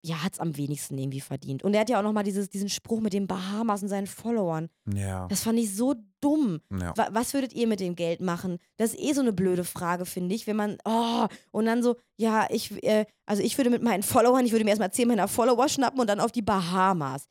ja, 0.07 0.23
hat's 0.23 0.38
am 0.38 0.57
wenigsten 0.59 0.99
irgendwie 0.99 1.23
verdient. 1.23 1.62
Und 1.64 1.73
er 1.73 1.81
hat 1.81 1.88
ja 1.88 1.99
auch 1.99 2.03
noch 2.03 2.12
mal 2.12 2.23
dieses 2.25 2.51
diesen 2.51 2.69
Spruch 2.69 3.01
mit 3.01 3.14
den 3.14 3.27
Bahamas 3.27 3.83
und 3.83 3.88
seinen 3.88 4.07
Followern. 4.07 4.69
Ja. 4.95 5.27
Das 5.29 5.43
fand 5.45 5.59
ich 5.59 5.75
so 5.75 5.95
dumm. 6.21 6.61
Ja. 6.71 6.93
Wa 6.97 7.09
was 7.12 7.33
würdet 7.33 7.55
ihr 7.55 7.67
mit 7.67 7.81
dem 7.81 7.97
Geld 7.97 8.21
machen? 8.21 8.59
Das 8.77 8.90
ist 8.93 9.01
eh 9.01 9.12
so 9.14 9.23
eine 9.23 9.33
blöde 9.33 9.64
Frage, 9.64 10.05
finde 10.05 10.35
ich, 10.35 10.47
wenn 10.47 10.57
man 10.57 10.77
oh, 10.85 11.27
und 11.53 11.64
dann 11.64 11.83
so, 11.83 11.97
ja, 12.19 12.47
ich 12.51 12.83
äh, 12.85 13.07
also 13.25 13.43
ich 13.43 13.57
würde 13.57 13.71
mit 13.71 13.83
meinen 13.83 14.03
Followern 14.03 14.45
ich 14.45 14.53
würde 14.53 14.64
mir 14.64 14.71
erst 14.73 14.81
mal 14.81 14.93
10 14.93 15.09
meiner 15.09 15.27
Follower 15.27 15.69
schnappen 15.71 15.99
und 15.99 16.07
dann 16.11 16.21
auf 16.21 16.33
die 16.33 16.43
Bahamas. 16.43 17.27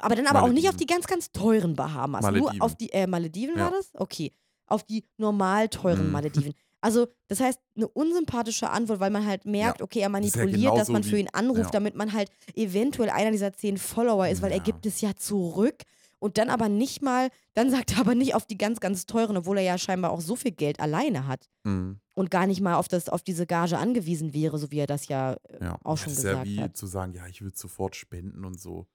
Aber 0.00 0.14
dann 0.14 0.26
aber 0.28 0.42
auch 0.44 0.48
nicht 0.48 0.68
auf 0.68 0.74
Malediven. 0.74 0.78
die 0.78 0.86
ganz, 0.86 1.06
ganz 1.06 1.32
teuren 1.32 1.74
Bahamas. 1.76 2.22
Nur 2.22 2.30
Malediven. 2.32 2.60
auf 2.62 2.74
die 2.76 2.92
äh, 2.92 3.06
Malediven 3.06 3.56
war 3.56 3.70
Ja. 3.70 3.76
das? 3.76 3.90
Okay. 3.94 4.32
Auf 4.66 4.82
die 4.84 5.04
normal 5.18 5.68
teuren 5.68 6.06
Mhm. 6.06 6.12
Malediven. 6.12 6.54
Also, 6.80 7.08
das 7.28 7.40
heißt, 7.40 7.60
eine 7.76 7.88
unsympathische 7.88 8.70
Antwort, 8.70 9.00
weil 9.00 9.10
man 9.10 9.26
halt 9.26 9.44
merkt, 9.44 9.80
Ja. 9.80 9.84
okay, 9.84 10.00
er 10.00 10.08
Das 10.10 10.28
ist 10.28 10.36
ja 10.36 10.42
manipuliert, 10.42 10.76
dass 10.78 10.88
man 10.88 11.02
für 11.02 11.18
ihn 11.18 11.28
anruft, 11.32 11.64
ja. 11.64 11.70
damit 11.72 11.94
man 11.96 12.12
halt 12.12 12.30
eventuell 12.54 13.10
einer 13.10 13.30
dieser 13.32 13.52
10 13.52 13.78
Follower 13.78 14.28
ist, 14.28 14.42
weil 14.42 14.52
er 14.52 14.58
Ja. 14.58 14.62
gibt 14.64 14.86
es 14.86 15.00
ja 15.00 15.14
zurück. 15.16 15.82
Und 16.20 16.36
dann 16.38 16.50
aber 16.50 16.68
nicht 16.68 17.00
mal 17.02 17.30
dann 17.54 17.70
sagt 17.70 17.92
er 17.92 18.00
aber 18.00 18.14
nicht 18.16 18.34
auf 18.34 18.44
die 18.46 18.58
ganz, 18.58 18.80
ganz 18.80 19.06
teuren, 19.06 19.36
obwohl 19.36 19.58
er 19.58 19.64
ja 19.64 19.78
scheinbar 19.78 20.10
auch 20.12 20.20
so 20.20 20.34
viel 20.36 20.50
Geld 20.52 20.80
alleine 20.80 21.26
hat 21.28 21.48
Mhm. 21.64 22.00
und 22.14 22.30
gar 22.30 22.46
nicht 22.46 22.60
mal 22.60 22.74
auf 22.76 22.88
das 22.88 23.08
auf 23.08 23.22
diese 23.22 23.46
Gage 23.46 23.78
angewiesen 23.78 24.32
wäre, 24.34 24.58
so 24.58 24.70
wie 24.72 24.78
er 24.80 24.86
das 24.88 25.08
ja, 25.08 25.34
äh, 25.48 25.64
Ja. 25.64 25.78
auch 25.84 25.96
Das 25.96 26.02
schon 26.04 26.12
ist 26.14 26.22
ja 26.24 26.30
gesagt 26.32 26.48
wie 26.48 26.58
hat. 26.58 26.76
zu 26.76 26.86
sagen: 26.86 27.14
„Ja, 27.14 27.26
ich 27.28 27.40
würde 27.42 27.56
sofort 27.56 27.96
spenden“ 27.96 28.44
und 28.44 28.58
so. 28.60 28.86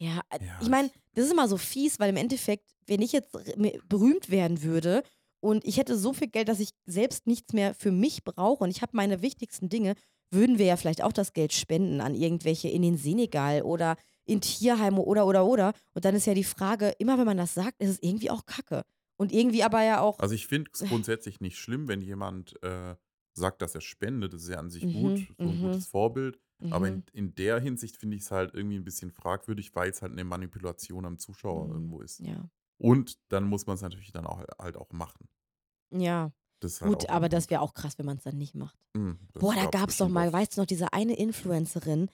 Ja, 0.00 0.20
äh, 0.30 0.38
Ja, 0.44 0.58
ich 0.60 0.68
meine, 0.68 0.90
das 1.14 1.26
ist 1.26 1.32
immer 1.32 1.48
so 1.48 1.56
fies, 1.56 2.00
weil 2.00 2.10
im 2.10 2.16
Endeffekt, 2.16 2.72
wenn 2.86 3.02
ich 3.02 3.12
jetzt 3.12 3.32
berühmt 3.88 4.30
werden 4.30 4.62
würde 4.62 5.02
und 5.42 5.64
ich 5.66 5.76
hätte 5.78 5.96
so 5.98 6.12
viel 6.12 6.28
Geld, 6.28 6.48
dass 6.48 6.60
ich 6.60 6.70
selbst 6.86 7.26
nichts 7.26 7.52
mehr 7.52 7.74
für 7.74 7.92
mich 7.92 8.24
brauche 8.24 8.64
und 8.64 8.70
ich 8.70 8.82
habe 8.82 8.92
meine 8.96 9.22
wichtigsten 9.22 9.68
Dinge, 9.68 9.94
würden 10.30 10.58
wir 10.58 10.66
ja 10.66 10.76
vielleicht 10.76 11.02
auch 11.02 11.12
das 11.12 11.32
Geld 11.34 11.52
spenden 11.52 12.00
an 12.00 12.14
irgendwelche 12.14 12.68
in 12.68 12.82
den 12.82 12.96
Senegal 12.96 13.62
oder 13.62 13.96
in 14.24 14.40
Tierheime 14.40 15.00
oder, 15.02 15.26
oder, 15.26 15.44
oder. 15.46 15.72
Und 15.94 16.04
dann 16.04 16.14
ist 16.14 16.26
ja 16.26 16.34
die 16.34 16.44
Frage, 16.44 16.90
immer 16.98 17.18
wenn 17.18 17.26
man 17.26 17.36
das 17.36 17.54
sagt, 17.54 17.82
ist 17.82 17.90
es 17.90 17.98
irgendwie 18.02 18.30
auch 18.30 18.46
Kacke. 18.46 18.84
Und 19.18 19.32
irgendwie 19.32 19.62
aber 19.62 19.82
ja 19.82 20.00
auch 20.00 20.20
Also, 20.20 20.34
ich 20.34 20.46
finde 20.46 20.70
es 20.72 20.84
grundsätzlich 20.86 21.40
nicht 21.40 21.58
schlimm, 21.58 21.88
wenn 21.88 22.00
jemand, 22.02 22.62
äh, 22.62 22.96
sagt, 23.34 23.62
dass 23.62 23.74
er 23.74 23.80
spendet. 23.80 24.32
Das 24.34 24.42
ist 24.42 24.50
ja 24.50 24.58
an 24.58 24.70
sich 24.70 24.88
Mhm, 24.88 25.26
gut, 25.28 25.32
so 25.40 25.50
'n 25.50 25.58
mhm. 25.58 25.58
gutes 25.58 25.86
Vorbild. 25.86 26.38
Aber 26.68 26.86
Mhm. 26.86 26.88
in 26.88 27.04
in 27.12 27.34
der 27.34 27.60
Hinsicht 27.60 27.96
finde 27.96 28.16
ich 28.16 28.22
es 28.24 28.30
halt 28.30 28.54
irgendwie 28.54 28.76
'n 28.76 28.84
bisschen 28.84 29.10
fragwürdig, 29.10 29.74
weil 29.74 29.90
es 29.90 30.02
halt 30.02 30.12
'ne 30.14 30.24
Manipulation 30.24 31.04
am 31.06 31.18
Zuschauer 31.18 31.70
Mhm, 31.70 31.72
irgendwo 31.72 32.00
ist. 32.02 32.22
ja. 32.26 32.48
Und 32.82 33.18
dann 33.28 33.44
muss 33.44 33.66
man's 33.66 33.82
natürlich 33.82 34.12
dann 34.12 34.26
auch 34.26 34.42
halt 34.58 34.76
auch 34.76 34.92
machen. 34.92 35.28
Ja. 35.90 36.32
Halt 36.62 36.80
Gut, 36.80 37.10
aber 37.10 37.28
das 37.28 37.50
wäre 37.50 37.60
auch 37.60 37.74
krass, 37.74 37.98
wenn 37.98 38.06
man 38.06 38.18
es 38.18 38.22
dann 38.22 38.38
nicht 38.38 38.54
macht. 38.54 38.78
Das 38.94 39.40
Boah, 39.40 39.54
da 39.54 39.62
gab's 39.62 39.72
gab's 39.72 39.96
doch 39.98 40.08
mal, 40.08 40.32
weißt 40.32 40.56
du 40.56 40.60
noch, 40.60 40.66
diese 40.66 40.92
eine 40.92 41.16
Influencerin, 41.16 42.08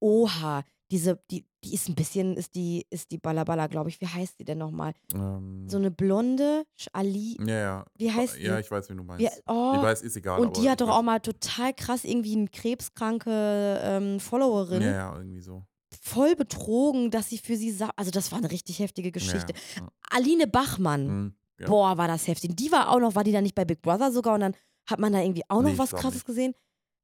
oha, 0.00 0.64
diese, 0.90 1.22
die, 1.30 1.46
die 1.64 1.74
ist 1.74 1.88
ein 1.88 1.94
bisschen, 1.94 2.36
ist 2.36 2.54
die, 2.54 2.84
ist 2.90 3.10
die 3.10 3.18
Ballaballa, 3.18 3.68
glaube 3.68 3.90
ich. 3.90 4.00
Wie 4.00 4.06
heißt 4.06 4.38
die 4.40 4.44
denn 4.44 4.58
nochmal? 4.58 4.92
Ähm, 5.14 5.68
So 5.68 5.76
eine 5.76 5.90
blonde, 5.90 6.64
Ali, 6.92 7.38
ja, 7.46 7.58
ja. 7.58 7.84
wie 7.96 8.10
heißt 8.10 8.36
die? 8.36 8.42
Ja, 8.42 8.58
ich 8.58 8.70
weiß, 8.70 8.90
wie 8.90 8.96
du 8.96 9.04
meinst. 9.04 9.24
Wie, 9.24 9.40
oh, 9.46 9.74
ich 9.76 9.82
weiß, 9.82 10.02
ist 10.02 10.16
egal. 10.16 10.40
und 10.40 10.56
die 10.56 10.68
hat 10.68 10.80
doch 10.80 10.88
auch 10.88 11.02
mal 11.02 11.20
total 11.20 11.72
krass 11.74 12.04
irgendwie 12.04 12.36
eine 12.36 12.48
krebskranke 12.48 13.80
ähm, 13.82 14.20
Followerin 14.20 14.82
Ja, 14.82 14.90
ja, 14.90 15.16
irgendwie 15.16 15.40
so. 15.40 15.64
Voll 16.02 16.36
betrogen, 16.36 17.10
dass 17.10 17.28
sie 17.30 17.38
für 17.38 17.56
sie 17.56 17.70
sa 17.72 17.90
Also, 17.96 18.10
das 18.10 18.30
war 18.32 18.38
eine 18.38 18.50
richtig 18.50 18.78
heftige 18.78 19.10
Geschichte. 19.12 19.54
Ja. 19.76 19.88
Aline 20.10 20.46
Bachmann, 20.46 21.06
Hm, 21.08 21.34
ja. 21.60 21.66
boah, 21.66 21.96
war 21.98 22.08
das 22.08 22.26
heftig. 22.28 22.56
Die 22.56 22.70
war 22.72 22.90
auch 22.90 23.00
noch, 23.00 23.14
war 23.14 23.24
die 23.24 23.32
da 23.32 23.40
nicht 23.40 23.54
bei 23.54 23.64
Big 23.64 23.82
Brother 23.82 24.12
sogar 24.12 24.34
und 24.34 24.40
dann 24.40 24.54
hat 24.88 24.98
man 24.98 25.12
da 25.12 25.20
irgendwie 25.20 25.42
auch 25.48 25.58
noch 25.62 25.68
Nee, 25.68 25.72
ich 25.72 25.78
was 25.78 25.90
krasses 25.90 26.14
nicht. 26.14 26.26
gesehen. 26.26 26.54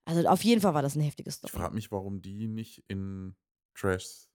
Also, 0.04 0.26
auf 0.28 0.42
jeden 0.44 0.60
Fall 0.60 0.74
war 0.74 0.82
das 0.82 0.94
eine 0.94 1.04
heftige 1.04 1.30
Ich 1.30 1.36
Story. 1.36 1.52
frage 1.52 1.74
mich, 1.74 1.90
warum 1.90 2.22
die 2.22 2.46
nicht 2.48 2.84
in 2.88 3.34
Trash 3.74 4.25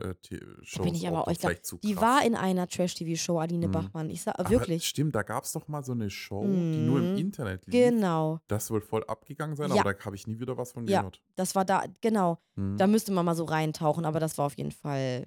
äh, 0.00 0.14
Shows 0.62 0.84
bin 0.84 0.94
ich 0.94 1.06
aber 1.08 1.24
glaub, 1.24 1.38
vielleicht 1.38 1.64
zu 1.66 1.78
Die 1.78 1.94
krass. 1.94 2.02
war 2.02 2.24
in 2.26 2.34
einer 2.34 2.66
Trash-TV-Show, 2.68 3.38
Aline 3.38 3.68
Mhm. 3.68 3.72
Bachmann. 3.72 4.10
Ich 4.10 4.22
sag, 4.22 4.38
Aber 4.38 4.50
wirklich. 4.50 4.86
Stimmt, 4.86 5.14
da 5.14 5.22
gab 5.22 5.44
es 5.44 5.52
doch 5.52 5.68
mal 5.68 5.82
so 5.84 5.92
eine 5.92 6.10
Show, 6.10 6.42
die 6.44 6.80
nur 6.80 6.98
im 7.00 7.12
Mhm. 7.12 7.18
Internet 7.18 7.66
lief. 7.66 7.72
Genau. 7.72 8.40
Das 8.48 8.66
soll 8.66 8.80
voll 8.80 9.04
abgegangen 9.04 9.56
sein, 9.56 9.70
Ja. 9.70 9.80
aber 9.80 9.94
da 9.94 10.04
habe 10.04 10.16
ich 10.16 10.26
nie 10.26 10.38
wieder 10.38 10.56
was 10.56 10.72
von 10.72 10.86
Ja. 10.86 11.00
gehört. 11.00 11.22
Das 11.36 11.54
war 11.54 11.64
da, 11.64 11.84
genau. 12.00 12.38
Hm, 12.56 12.76
Da 12.76 12.86
müsste 12.86 13.12
man 13.12 13.24
mal 13.24 13.34
so 13.34 13.44
reintauchen, 13.44 14.04
aber 14.04 14.20
das 14.20 14.36
war 14.38 14.46
auf 14.46 14.56
jeden 14.56 14.72
Fall. 14.72 15.26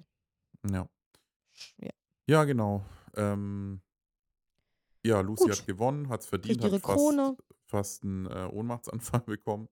ja. 0.70 0.88
Ja. 1.78 1.90
ja, 2.26 2.44
genau. 2.44 2.84
Ähm, 3.16 3.82
ja, 5.04 5.20
Lucy 5.20 5.44
Gut. 5.44 5.52
hat 5.58 5.66
gewonnen, 5.66 6.08
hat 6.08 6.20
es 6.20 6.26
verdient, 6.26 6.60
Kriegt 6.60 6.64
ihre 6.64 6.76
hat 6.76 6.82
fast, 6.82 6.94
Krone. 6.96 7.36
fast 7.66 8.02
einen 8.04 8.26
äh, 8.26 8.48
Ohnmachtsanfall 8.52 9.20
bekommen. 9.26 9.68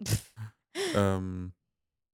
ähm, 0.95 1.53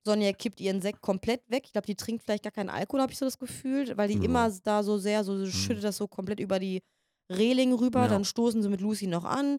Sonja 0.05 0.33
kippt 0.33 0.61
ihren 0.61 0.81
Sekt 0.83 1.01
komplett 1.01 1.49
weg. 1.51 1.62
Ich 1.67 1.73
glaube, 1.73 1.87
die 1.87 1.97
trinkt 1.97 2.23
vielleicht 2.23 2.45
gar 2.45 2.53
keinen 2.53 2.71
Alkohol, 2.71 3.01
habe 3.01 3.12
ich 3.12 3.19
so 3.19 3.25
das 3.25 3.38
Gefühl, 3.38 3.97
weil 3.97 4.09
die 4.09 4.19
Ja. 4.19 4.25
immer 4.25 4.51
da 4.62 4.83
so 4.83 4.99
sehr, 4.99 5.25
so 5.25 5.47
schüttet 5.47 5.85
das 5.85 5.97
so 5.97 6.07
komplett 6.09 6.40
über 6.40 6.59
die 6.59 6.83
Reling 7.31 7.73
rüber. 7.73 8.03
Ja. 8.03 8.09
Dann 8.09 8.25
stoßen 8.25 8.62
sie 8.62 8.69
mit 8.69 8.81
Lucy 8.81 9.07
noch 9.07 9.25
an. 9.25 9.59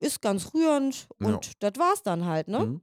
Ist 0.00 0.22
ganz 0.22 0.54
rührend 0.54 1.08
Ja. 1.20 1.26
und 1.28 1.62
das 1.62 1.72
war's 1.76 2.02
dann 2.02 2.24
halt, 2.24 2.48
ne? 2.48 2.60
mhm. 2.66 2.80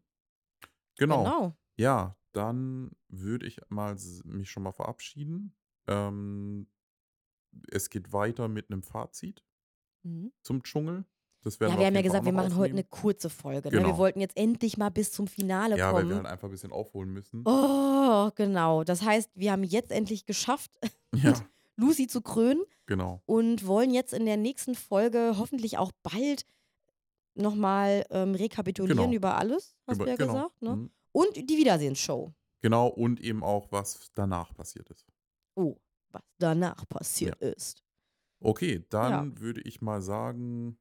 genau. 0.98 1.24
Genau. 1.24 1.56
Ja, 1.78 2.16
dann 2.34 2.92
würde 3.10 3.48
ich 3.48 3.60
mal 3.70 3.96
mich 4.26 4.50
schon 4.52 4.64
mal 4.64 4.72
verabschieden. 4.74 5.56
Ähm, 5.88 6.68
es 7.72 7.90
geht 7.90 8.12
weiter 8.14 8.48
mit 8.48 8.70
einem 8.70 8.84
Fazit 8.84 9.44
Mhm. 10.04 10.34
zum 10.44 10.62
Dschungel. 10.64 11.06
Das 11.46 11.60
werden 11.60 11.74
Ja, 11.74 11.76
wir 11.78 11.80
wir 11.82 11.86
haben 11.88 11.96
ja 11.96 12.02
gesagt, 12.02 12.26
wir 12.26 12.32
machen 12.34 12.56
heute 12.56 12.72
eine 12.74 12.82
aufnehmen. 12.82 12.90
kurze 12.90 13.30
Folge. 13.30 13.70
Ne? 13.70 13.74
Wir 13.74 13.82
Genau. 13.84 13.98
wollten 13.98 14.20
jetzt 14.20 14.36
endlich 14.36 14.78
mal 14.78 14.90
bis 14.90 15.12
zum 15.12 15.28
Finale 15.28 15.78
Ja, 15.78 15.94
weil 15.94 16.02
kommen. 16.02 16.10
wir 16.10 16.16
halt 16.18 16.26
einfach 16.28 16.48
ein 16.48 16.52
bisschen 16.52 16.72
aufholen 16.72 17.12
müssen. 17.14 17.44
Oh, 17.46 18.32
genau. 18.36 18.84
Das 18.84 19.04
heißt, 19.04 19.30
wir 19.36 19.52
haben 19.52 19.64
jetzt 19.64 19.92
endlich 19.92 20.26
geschafft, 20.26 20.72
Ja, 21.16 21.34
Lucy 21.78 22.08
zu 22.08 22.22
krönen 22.22 22.64
genau. 22.88 23.22
und 23.28 23.66
wollen 23.68 23.94
jetzt 23.94 24.14
in 24.14 24.26
der 24.26 24.38
nächsten 24.38 24.74
Folge 24.76 25.36
hoffentlich 25.38 25.78
auch 25.78 25.92
bald 26.04 26.46
nochmal 27.36 28.06
ähm, 28.10 28.34
rekapitulieren 28.36 28.98
Genau. 28.98 29.14
über 29.14 29.38
alles, 29.38 29.76
hast 29.88 29.98
Über- 29.98 30.06
du 30.06 30.12
ja 30.12 30.18
genau. 30.18 30.34
gesagt. 30.34 30.62
Ne? 30.62 30.76
Mhm. 30.76 30.90
Und 31.12 31.36
die 31.50 31.58
Wiedersehensshow. 31.58 32.34
Genau, 32.62 32.88
und 32.88 33.22
eben 33.22 33.44
auch, 33.44 33.72
was 33.72 34.10
danach 34.16 34.54
passiert 34.56 34.90
ist. 34.90 35.06
Oh, 35.56 35.76
was 36.10 36.24
danach 36.40 36.88
passiert 36.90 37.40
ist. 37.42 37.84
Okay, 38.40 38.84
dann 38.90 39.40
würde 39.40 39.62
ich 39.62 39.82
mal 39.82 40.02
sagen, 40.02 40.78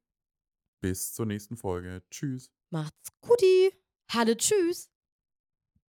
bis 0.85 1.14
zur 1.14 1.25
nächsten 1.25 1.57
Folge. 1.57 2.03
Tschüss. 2.11 2.51
Macht's 2.68 3.09
guti. 3.23 3.73
Hade 4.12 4.37
tschüss. 4.37 4.90